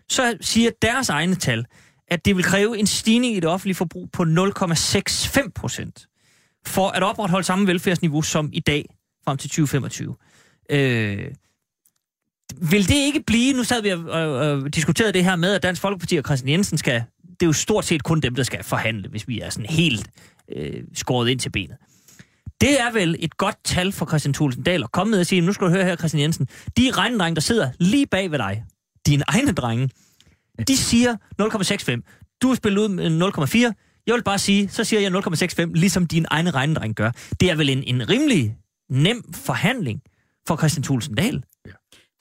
[0.10, 1.66] så siger deres egne tal,
[2.08, 6.08] at det vil kræve en stigning i det offentlige forbrug på 0,65 procent
[6.66, 8.86] for at opretholde samme velfærdsniveau som i dag
[9.26, 10.16] frem til 2025.
[10.70, 11.26] Øh,
[12.62, 15.64] vil det ikke blive, nu sad vi og, og, og diskuterede det her med, at
[15.64, 18.64] Dansk Folkeparti og Christian Jensen skal, det er jo stort set kun dem, der skal
[18.64, 20.10] forhandle, hvis vi er sådan helt
[20.56, 21.78] øh, skåret ind til benet.
[22.62, 25.42] Det er vel et godt tal for Christian Thulesen Dahl at komme med og sige,
[25.42, 26.48] nu skal du høre her, Christian Jensen,
[26.78, 28.64] de regnedrenge, der sidder lige bag ved dig,
[29.06, 29.90] dine egne drenge,
[30.68, 32.38] de siger 0,65.
[32.42, 33.32] Du har spillet ud med
[33.68, 34.04] 0,4.
[34.08, 37.12] Jeg vil bare sige, så siger jeg 0,65, ligesom din egne regnedreng gør.
[37.40, 38.56] Det er vel en, en rimelig
[38.90, 40.02] nem forhandling
[40.48, 41.44] for Christian Thulesen Dahl.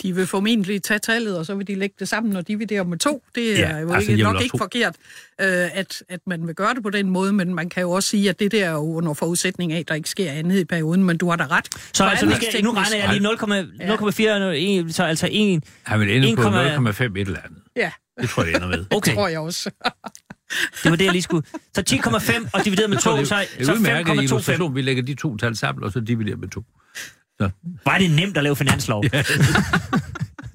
[0.02, 2.98] De vil formentlig tage tallet, og så vil de lægge det sammen og dividere med
[2.98, 3.24] to.
[3.34, 4.96] Det Ja, er jo altså, ikke, nok ikke tro- forkert,
[5.40, 5.46] øh,
[5.78, 8.28] at, at man vil gøre det på den måde, men man kan jo også sige,
[8.28, 11.04] at det der er jo under forudsætning af, at der ikke sker andet i perioden,
[11.04, 11.66] men du har da ret.
[11.94, 15.64] Så altså, nu, skal, nu regner jeg lige 0,4, så altså 1.
[15.82, 17.58] Han vil ende på 1,5 0,5 et eller andet.
[17.76, 17.90] Ja,
[18.20, 18.78] Det tror jeg, det ender med.
[18.84, 19.70] det Okay, tror jeg også.
[20.82, 21.46] det var det, jeg lige skulle.
[21.74, 24.22] Så 10,5 og divideret med 2, det så, er så en udmærket 5,25.
[24.22, 24.74] illustration.
[24.74, 26.48] Vi lægger de to tal sammen, og så dividerer med
[27.48, 27.68] to.
[27.84, 29.04] Var det nemt at lave finanslov?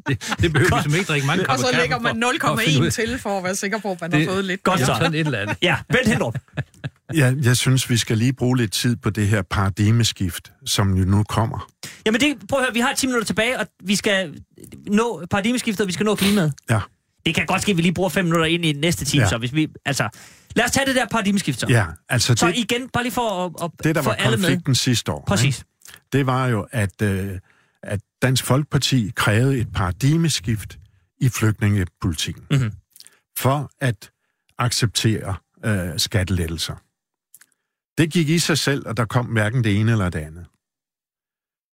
[0.07, 2.59] Det, det behøver vi som ikke drikke mange Og så lægger man for- for at
[2.59, 3.07] finde ud 0,1 af.
[3.07, 4.63] til, for at være sikker på, at man Det- har fået lidt.
[4.63, 4.95] Godt Ja, så.
[4.99, 5.57] sådan et eller andet.
[5.61, 6.37] Ja, Bent Hendrup.
[7.15, 11.05] Ja, jeg synes, vi skal lige bruge lidt tid på det her paradigmeskift, som jo
[11.05, 11.69] nu kommer.
[12.05, 14.33] Jamen det, prøv at høre, vi har 10 minutter tilbage, og vi skal
[14.91, 16.53] nå paradigmeskiftet, og vi skal nå klimaet.
[16.69, 16.79] Ja.
[17.25, 19.29] Det kan godt ske, at vi lige bruger fem minutter ind i næste time, Ja.
[19.29, 19.67] så hvis vi...
[19.85, 20.09] Altså,
[20.55, 21.65] lad os tage det der paradigmeskift så.
[21.69, 24.37] Ja, altså Så det, igen, bare lige for at, at det der få var alle
[24.37, 24.43] med.
[24.43, 25.57] konflikten sidste år, Præcis.
[25.57, 25.69] Ikke?
[26.13, 27.39] Det var jo, at, øh,
[27.83, 30.79] at Dansk Folkeparti krævede et paradigmeskift
[31.17, 32.71] i flygtningepolitikken Mhm.
[33.37, 34.11] for at
[34.57, 35.35] acceptere
[35.65, 36.75] øh, skattelettelser.
[37.97, 40.45] Det gik i sig selv, og der kom hverken det ene eller det andet.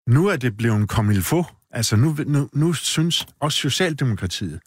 [0.07, 1.43] Nu er det blevet en komilfo.
[1.71, 4.59] Altså nu, nu, nu synes også Socialdemokratiet,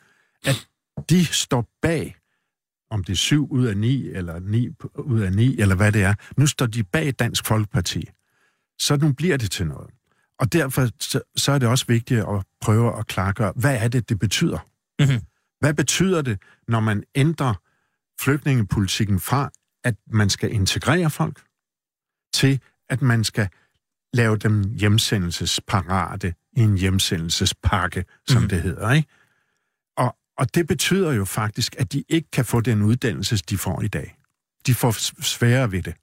[0.44, 0.68] at
[1.10, 2.16] de står bag,
[2.90, 6.02] om det er syv ud af ni, eller ni ud af ni, eller hvad det
[6.02, 6.14] er.
[6.36, 8.08] Nu står de bag Dansk Folkeparti.
[8.78, 9.90] Så nu bliver det til noget.
[10.38, 14.08] Og derfor så, så er det også vigtigt at prøve at klargøre, hvad er det,
[14.08, 14.58] det betyder?
[15.00, 15.20] Mhm.
[15.60, 17.54] Hvad betyder det, når man ændrer
[18.20, 19.50] flygtningepolitikken fra,
[19.84, 21.42] at man skal integrere folk,
[22.34, 23.48] til at man skal
[24.12, 28.42] lave dem hjemsendelsesparate i en hjemsendelsespakke, som Mhm.
[28.44, 28.48] mm.
[28.48, 29.08] det hedder, ikke?
[29.96, 33.82] Og, og det betyder jo faktisk, at de ikke kan få den uddannelse, de får
[33.82, 34.16] i dag.
[34.66, 35.94] De får sværere ved det.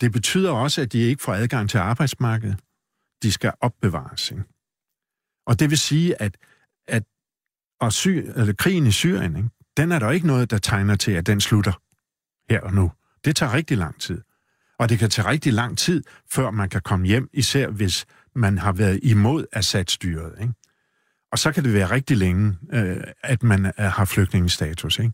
[0.00, 2.56] Det betyder også, at de ikke får adgang til arbejdsmarkedet.
[3.22, 4.30] De skal opbevares.
[4.30, 4.44] Ikke?
[5.46, 6.36] Og det vil sige, at,
[6.88, 7.02] at
[7.80, 9.48] og sy, eller krigen i Syrien, ikke?
[9.76, 11.72] den er der ikke noget, der tegner til, at den slutter
[12.50, 12.92] her og nu.
[13.24, 14.22] Det tager rigtig lang tid.
[14.78, 18.58] Og det kan tage rigtig lang tid, før man kan komme hjem, især hvis man
[18.58, 20.34] har været imod Assad-styret.
[20.40, 20.52] Ikke?
[21.32, 24.98] Og så kan det være rigtig længe, øh, at man øh, har flygtningestatus.
[24.98, 25.12] Ikke?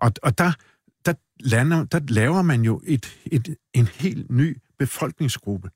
[0.00, 0.52] Og, og der, der,
[1.40, 5.70] lander, der laver man jo et, et, en helt ny befolkningsgruppe,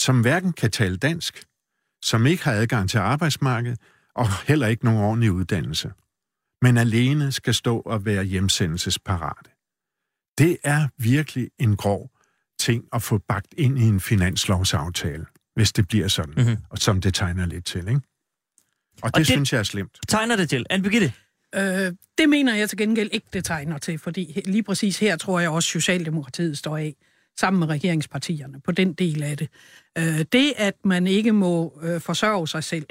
[0.00, 1.44] som hverken kan tale dansk,
[2.04, 3.78] som ikke har adgang til arbejdsmarkedet,
[4.14, 5.92] og heller ikke nogen ordentlig uddannelse,
[6.62, 9.50] men alene skal stå og være hjemsendelsesparate.
[10.38, 12.10] Det er virkelig en grov
[12.58, 16.40] ting at få bagt ind i en finanslovsaftale, hvis det bliver sådan, Mhm.
[16.44, 16.62] mm-hmm.
[16.70, 18.00] og som det tegner lidt til, ikke?
[19.02, 19.98] Og det, det- det synes jeg er slemt.
[20.08, 20.66] Tegner det til.
[20.70, 21.12] Anne Birgitte?
[21.54, 25.40] Øh, det mener jeg til gengæld ikke, det tegner til, fordi lige præcis her tror
[25.40, 26.94] jeg også, Socialdemokratiet står af
[27.40, 29.48] sammen med regeringspartierne på den del af det.
[29.98, 32.86] Øh, det, at man ikke må øh, forsørge sig selv,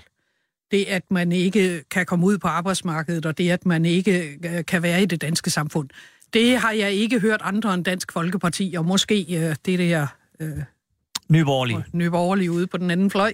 [0.72, 4.66] det, at man ikke kan komme ud på arbejdsmarkedet, og det, at man ikke øh,
[4.66, 5.90] kan være i det danske samfund,
[6.34, 10.08] det har jeg ikke hørt andre end Dansk Folkeparti, og måske øh, det der
[10.40, 10.58] øh,
[11.30, 11.84] Nyborgerlige.
[11.94, 13.34] Nye Borgerlige ude på den anden fløj,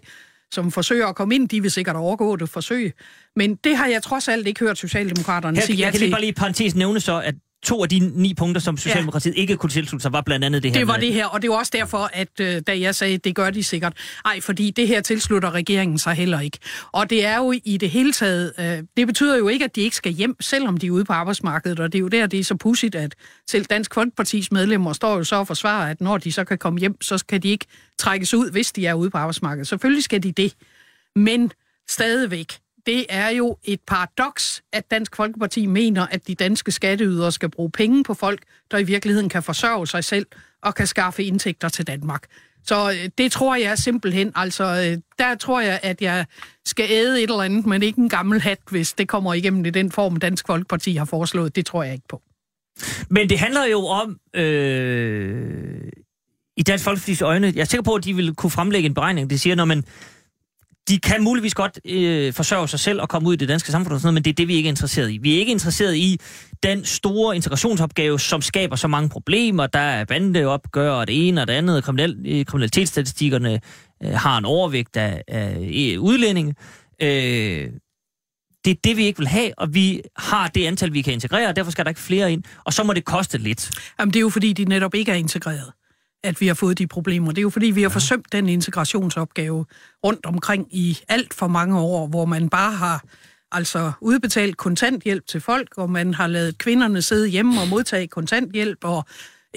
[0.53, 1.49] som forsøger at komme ind.
[1.49, 2.93] De vil sikkert overgå det forsøg.
[3.35, 6.07] Men det har jeg trods alt ikke hørt Socialdemokraterne Her, sige ja jeg kan lige
[6.07, 6.13] til.
[6.13, 7.35] bare lige parentes nævne så, at
[7.67, 9.41] to af de ni punkter, som Socialdemokratiet ja.
[9.41, 10.79] ikke kunne tilslutte sig, var blandt andet det her.
[10.79, 13.17] Det var med- det her, og det var også derfor, at øh, da jeg sagde,
[13.17, 13.93] det gør de sikkert.
[14.25, 16.57] Ej, fordi det her tilslutter regeringen sig heller ikke.
[16.91, 19.81] Og det er jo i det hele taget, øh, det betyder jo ikke, at de
[19.81, 21.79] ikke skal hjem, selvom de er ude på arbejdsmarkedet.
[21.79, 23.15] Og det er jo der, det er så pudsigt, at
[23.49, 26.79] selv Dansk Folkepartis medlemmer står jo så og forsvarer, at når de så kan komme
[26.79, 27.65] hjem, så skal de ikke
[27.99, 29.67] trækkes ud, hvis de er ude på arbejdsmarkedet.
[29.67, 30.53] Selvfølgelig skal de det.
[31.15, 31.51] Men
[31.89, 32.53] stadigvæk,
[32.87, 37.71] det er jo et paradoks, at Dansk Folkeparti mener, at de danske skatteydere skal bruge
[37.71, 40.25] penge på folk, der i virkeligheden kan forsørge sig selv
[40.61, 42.23] og kan skaffe indtægter til Danmark.
[42.63, 46.25] Så øh, det tror jeg simpelthen, altså øh, der tror jeg, at jeg
[46.65, 49.69] skal æde et eller andet, men ikke en gammel hat, hvis det kommer igennem i
[49.69, 51.55] den form, Dansk Folkeparti har foreslået.
[51.55, 52.21] Det tror jeg ikke på.
[53.09, 55.91] Men det handler jo om, øh,
[56.57, 59.29] i Dansk Folkeparti's øjne, jeg er sikker på, at de vil kunne fremlægge en beregning,
[59.29, 59.83] det siger, når man,
[60.89, 63.93] de kan muligvis godt øh, forsørge sig selv og komme ud i det danske samfund
[63.93, 65.17] og sådan noget, men det er det, vi ikke er interesseret i.
[65.17, 66.19] Vi er ikke interesseret i
[66.63, 69.67] den store integrationsopgave, som skaber så mange problemer.
[69.67, 71.83] Der er bandeopgør og det ene og det andet.
[71.83, 73.59] Kriminal, øh, kriminalitetsstatistikkerne
[74.03, 76.55] øh, har en overvægt af, af øh, udlændinge.
[77.01, 77.69] Øh,
[78.65, 81.47] det er det, vi ikke vil have, og vi har det antal, vi kan integrere,
[81.47, 83.71] og derfor skal der ikke flere ind, og så må det koste lidt.
[83.99, 85.71] Jamen, det er jo fordi, de netop ikke er integreret,
[86.23, 87.31] at vi har fået de problemer.
[87.31, 89.65] Det er jo fordi, vi har forsømt den integrationsopgave
[90.05, 93.03] rundt omkring i alt for mange år, hvor man bare har
[93.51, 98.83] altså udbetalt kontanthjælp til folk, og man har lavet kvinderne sidde hjemme og modtage kontanthjælp,
[98.83, 99.05] og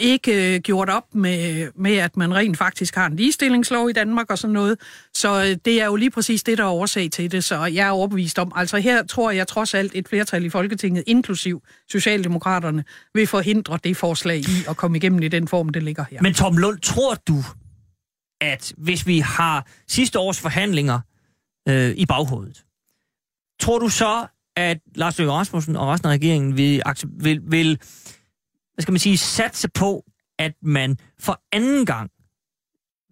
[0.01, 4.31] ikke øh, gjort op med, med, at man rent faktisk har en ligestillingslov i Danmark
[4.31, 4.81] og sådan noget.
[5.15, 7.87] Så øh, det er jo lige præcis det, der er årsag til det, så jeg
[7.87, 8.53] er overbevist om.
[8.57, 12.85] Altså her tror jeg trods alt et flertal i Folketinget, inklusiv Socialdemokraterne,
[13.15, 16.23] vil forhindre det forslag i at komme igennem i den form, det ligger her.
[16.23, 17.45] Men Tom Lund, tror du,
[18.41, 21.01] at hvis vi har sidste års forhandlinger
[21.69, 22.65] øh, i baghovedet,
[23.61, 24.27] tror du så,
[24.57, 27.79] at Lars Løkke Rasmussen og resten af regeringen vil, vil, vil
[28.81, 30.05] hvad skal man sige, satse på,
[30.39, 32.11] at man for anden gang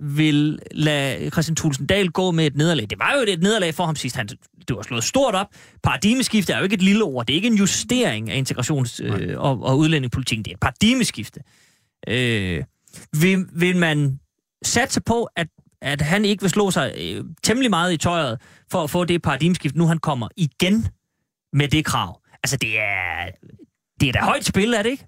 [0.00, 2.86] vil lade Christian Thulsen Dahl gå med et nederlag.
[2.90, 4.16] Det var jo et nederlag for ham sidst.
[4.16, 4.28] Han,
[4.68, 5.46] det var slået stort op.
[5.82, 7.26] Paradigmeskifte er jo ikke et lille ord.
[7.26, 10.44] Det er ikke en justering af integrations- øh, og, og udlændingepolitikken.
[10.44, 11.40] Det er et paradigmeskifte.
[12.08, 12.64] Øh,
[13.20, 14.20] vil, vil man
[14.64, 15.48] satse på, at,
[15.82, 18.40] at han ikke vil slå sig øh, temmelig meget i tøjet
[18.70, 20.88] for at få det paradigmeskift, nu han kommer igen
[21.52, 22.20] med det krav?
[22.42, 23.30] Altså, det er,
[24.00, 25.06] det er da højt spil, er det ikke?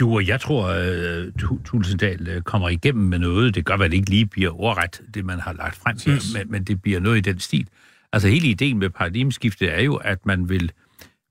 [0.00, 3.54] Jo, jeg tror, at uh, Tulsendal øh, kommer igennem med noget.
[3.54, 6.50] Det gør, at det ikke lige bliver ordret, det man har lagt frem her, men,
[6.50, 7.68] men det bliver noget i den stil.
[8.12, 10.72] Altså hele ideen med paradigmeskiftet er jo, at man vil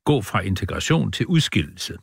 [0.04, 1.96] gå fra integration til udskillelse.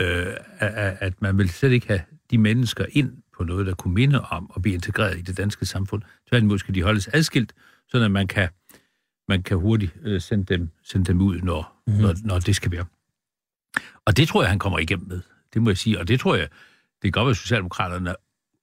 [0.00, 0.26] Øh,
[0.58, 4.20] at, at man vil slet ikke have de mennesker ind på noget, der kunne minde
[4.20, 6.02] om at blive integreret i det danske samfund.
[6.28, 7.52] Tværtimod skal de holdes adskilt,
[7.88, 8.48] så man kan,
[9.28, 12.02] man kan hurtigt øh, sende, dem, sende dem ud, når, mm-hmm.
[12.02, 12.84] når, når det skal være.
[14.04, 15.20] Og det tror jeg, han kommer igennem med.
[15.54, 15.98] Det må jeg sige.
[15.98, 16.48] Og det tror jeg,
[17.02, 18.14] det er godt, at Socialdemokraterne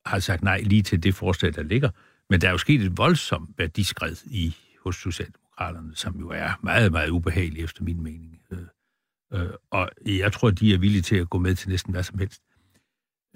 [0.06, 1.90] har sagt nej lige til det forslag, der ligger.
[2.30, 6.92] Men der er jo sket et voldsomt værdiskred i, hos Socialdemokraterne, som jo er meget,
[6.92, 8.40] meget ubehageligt efter min mening.
[8.52, 8.60] Øh,
[9.34, 12.20] øh, og jeg tror, de er villige til at gå med til næsten hvad som
[12.20, 12.42] helst.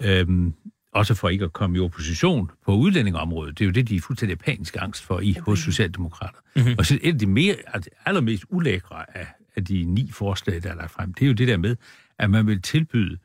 [0.02, 0.54] Øhm,
[0.92, 3.58] også for ikke at komme i opposition på udlændingområdet.
[3.58, 6.38] Det er jo det, de er fuldstændig panisk angst for i hos Socialdemokrater.
[6.56, 6.74] Mm-hmm.
[6.78, 9.26] Og så et af de mere, altså allermest ulækre af,
[9.56, 11.76] af de ni forslag, der er lagt frem, det er jo det der med,
[12.18, 13.18] at man vil tilbyde øh,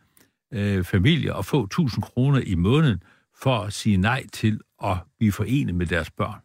[0.83, 3.03] familier at få 1000 kroner i måneden
[3.41, 6.39] for at sige nej til at blive forenet med deres børn.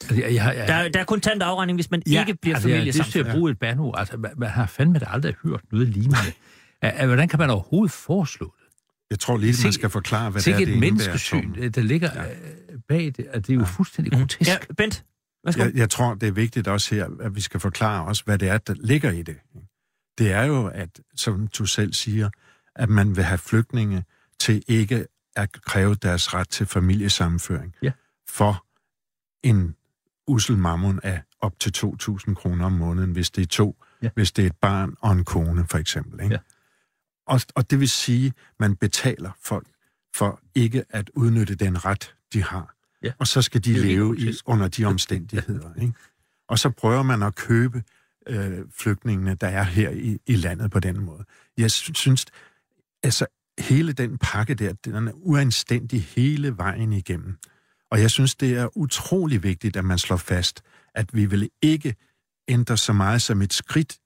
[0.00, 2.68] Altså, jeg, jeg, jeg, der, der er kontant afregning, hvis man ja, ikke bliver altså,
[2.68, 3.12] familie sammen.
[3.12, 3.98] Det er at bruge et banord.
[3.98, 6.16] Altså, man, man har fandme da aldrig hørt noget lignende.
[7.06, 8.64] Hvordan kan man overhovedet foreslå det?
[9.10, 12.30] Jeg tror lige, man skal forklare, hvad det er, det et menneskesyn, der ligger ja.
[12.30, 13.66] Øh, bag det, at det er jo ja.
[13.66, 14.50] fuldstændig grotesk.
[14.50, 15.04] Ja, Bent,
[15.56, 18.48] jeg, jeg tror, det er vigtigt også her, at vi skal forklare os, hvad det
[18.48, 19.36] er, der ligger i det.
[20.18, 22.30] Det er jo, at, som du selv siger,
[22.78, 24.04] at man vil have flygtninge
[24.40, 25.06] til ikke
[25.36, 27.92] at kræve deres ret til familiesammenføring ja.
[28.28, 28.64] for
[29.42, 29.76] en
[30.26, 34.08] usel mammon af op til 2.000 kroner om måneden, hvis det er to, ja.
[34.14, 36.22] hvis det er et barn og en kone, for eksempel.
[36.22, 36.34] Ikke?
[36.34, 36.40] Ja.
[37.26, 39.66] Og, og det vil sige, at man betaler folk
[40.14, 42.74] for ikke at udnytte den ret, de har.
[43.02, 43.12] Ja.
[43.18, 45.74] Og så skal de leve i, under de omstændigheder.
[45.74, 45.94] Ikke?
[46.48, 47.82] Og så prøver man at købe
[48.26, 51.24] øh, flygtningene, der er her i, i landet på den måde.
[51.58, 52.26] Jeg synes,
[53.02, 53.26] altså
[53.58, 57.36] hele den pakke der, den er uanstændig hele vejen igennem.
[57.90, 60.62] Og jeg synes, det er utrolig vigtigt, at man slår fast,
[60.94, 61.94] at vi vil ikke
[62.48, 63.98] ændre så meget som et skridt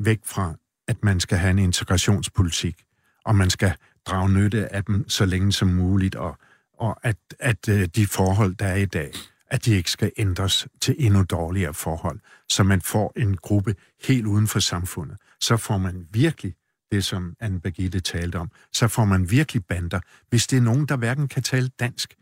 [0.00, 0.54] væk fra,
[0.88, 2.84] at man skal have en integrationspolitik,
[3.24, 3.74] og man skal
[4.06, 6.38] drage nytte af dem så længe som muligt, og,
[6.78, 9.12] og at, at øh, de forhold, der er i dag,
[9.50, 13.74] at de ikke skal ændres til endnu dårligere forhold, så man får en gruppe
[14.04, 15.16] helt uden for samfundet.
[15.40, 16.54] Så får man virkelig
[16.92, 20.00] det, som Anne Birgitte talte om, så får man virkelig bander.
[20.28, 22.14] Hvis det er nogen, der hverken kan tale dansk,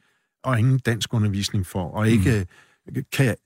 [0.42, 2.46] og ingen dansk undervisning får, og ikke
[2.94, 3.02] mm.
[3.12, 3.36] kan,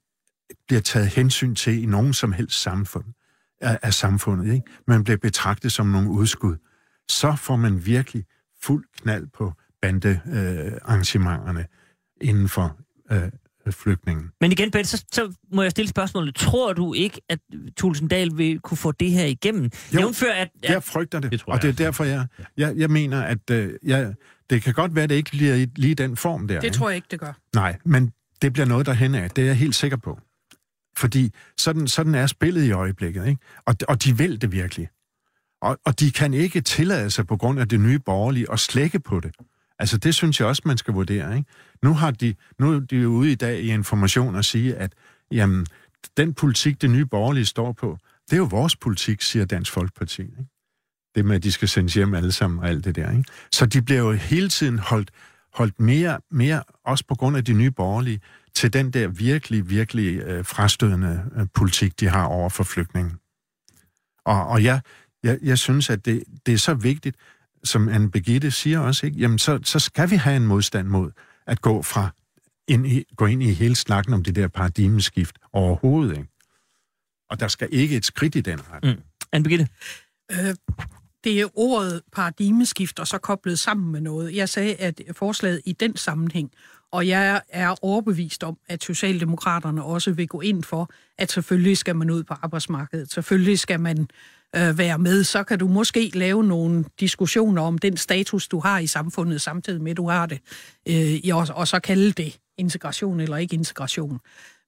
[0.67, 3.05] bliver taget hensyn til i nogen som helst samfund,
[3.61, 4.67] af, af samfundet, ikke?
[4.87, 6.57] man bliver betragtet som nogle udskud,
[7.09, 8.25] så får man virkelig
[8.63, 9.53] fuld knald på
[9.83, 12.79] bandearrangementerne øh, inden for
[13.13, 13.31] øh,
[13.73, 14.31] flygtningen.
[14.41, 16.35] Men igen, Ben, så, så må jeg stille spørgsmålet.
[16.35, 17.39] Tror du ikke, at
[17.77, 19.65] Tulsendal vil kunne få det her igennem?
[19.65, 20.71] Jo, Jævnfør, at, at...
[20.71, 24.15] jeg frygter det, det og det er derfor, jeg, jeg, jeg mener, at øh, jeg,
[24.51, 26.55] det kan godt være, at det ikke bliver i lige den form der.
[26.55, 26.77] Det ikke?
[26.77, 27.33] tror jeg ikke, det gør.
[27.55, 28.13] Nej, men
[28.43, 29.31] det bliver noget derhen af.
[29.31, 30.19] Det er jeg helt sikker på.
[30.99, 33.41] Fordi sådan, sådan er spillet i øjeblikket, ikke?
[33.67, 34.89] Og, og de vil det virkelig.
[35.63, 39.01] Og, og de kan ikke tillade sig på grund af det nye borgerlige at slække
[39.01, 39.33] på det.
[39.81, 41.37] Altså, det synes jeg også, man skal vurdere.
[41.37, 41.51] Ikke?
[41.83, 44.93] Nu, har de, nu er de jo ude i dag i information og sige, at
[45.31, 45.67] jamen,
[46.17, 50.23] den politik, det nye borgerlige står på, det er jo vores politik, siger Dansk Folkeparti.
[50.23, 50.47] Ikke?
[51.15, 53.11] Det med, at de skal sendes hjem alle sammen og alt det der.
[53.11, 53.25] Ikke?
[53.53, 55.11] Så de bliver jo hele tiden holdt,
[55.55, 58.21] holdt mere, mere, også på grund af de nye borgerlige,
[58.55, 63.13] til den der virkelig, virkelig øh, frastødende øh, politik, de har over for flygtningen.
[64.25, 64.81] Og, og jeg,
[65.23, 67.17] jeg, jeg synes, at det, det er så vigtigt,
[67.65, 69.19] som Anne Begitte siger også, ikke?
[69.19, 71.11] Jamen, så, så skal vi have en modstand mod
[71.47, 72.09] at gå fra
[72.69, 76.17] ind i, gå ind i hele snakken om det der paradigmeskift overhovedet.
[76.17, 76.29] Ikke?
[77.31, 78.97] Og der skal ikke et skridt i den retning.
[78.97, 79.03] Mm.
[79.33, 79.69] Anne Begitte?
[80.33, 80.55] Øh,
[81.25, 84.37] det er ordet paradigmeskift, og så koblet sammen med noget.
[84.37, 86.51] Jeg sagde, at forslaget i den sammenhæng,
[86.93, 91.97] og jeg er overbevist om, at Socialdemokraterne også vil gå ind for, at selvfølgelig skal
[91.97, 93.13] man ud på arbejdsmarkedet.
[93.13, 94.09] Selvfølgelig skal man
[94.57, 98.79] øh, være med, så kan du måske lave nogle diskussioner om den status, du har
[98.79, 100.41] i samfundet, samtidig med, at du har det,
[100.89, 104.21] øh, og, og så kalde det integration eller ikke integration.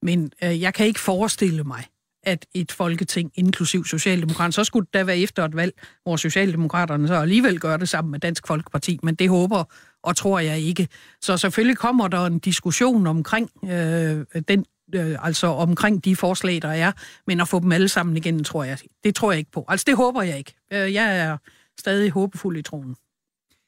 [0.03, 1.85] Men øh, jeg kan ikke forestille mig,
[2.25, 5.73] at et folketing, inklusiv Socialdemokraterne, så skulle det da være efter et valg,
[6.03, 9.65] hvor Socialdemokraterne så alligevel gør det sammen med Dansk Folkeparti, men det håber
[10.03, 10.89] og tror jeg ikke.
[11.21, 14.65] Så selvfølgelig kommer der en diskussion omkring øh, den
[14.95, 16.93] øh, altså omkring de forslag, der er,
[17.27, 19.65] men at få dem alle sammen igen, tror jeg, det tror jeg ikke på.
[19.69, 20.55] Altså det håber jeg ikke.
[20.73, 21.37] Øh, jeg er
[21.81, 22.97] stadig håbefuld i troen.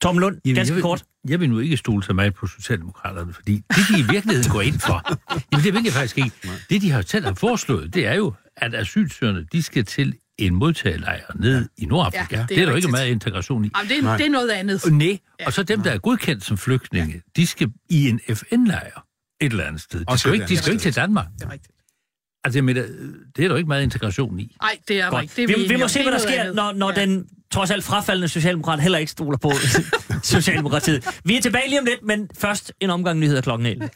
[0.03, 1.05] Tom Lund, jamen, ganske jeg vil, kort.
[1.29, 4.61] Jeg vil nu ikke stole så meget på Socialdemokraterne, fordi det, de i virkeligheden går
[4.61, 5.03] ind for,
[5.53, 6.31] jamen det vil jeg faktisk ikke.
[6.71, 10.55] Det, de har selv har foreslået, det er jo, at asylsøgerne, de skal til en
[10.55, 12.27] modtagelejr ned i Nordafrika.
[12.31, 13.71] Ja, Ja, det det er er der jo ikke meget integration i.
[13.77, 14.85] Jamen, det, er, det er noget andet.
[14.85, 19.04] Og nej, og så dem, der er godkendt som flygtninge, de skal i en FN-lejr
[19.41, 20.05] et eller andet sted.
[20.05, 21.27] De skal jo ikke, de skal ikke til Danmark.
[21.39, 21.71] Det er rigtigt.
[22.45, 24.57] Altså, jeg mener, det er der jo ikke meget integration i.
[24.63, 25.33] Nej, det er der ikke.
[25.37, 27.01] Det vi, enige vi må se, hvad der sker, når, når Ja.
[27.01, 29.53] den trods alt frafaldende socialdemokrat heller ikke stoler på
[30.23, 31.21] Socialdemokratiet.
[31.25, 33.89] Vi er tilbage lige om lidt, men først en omgang nyheder klokken 11.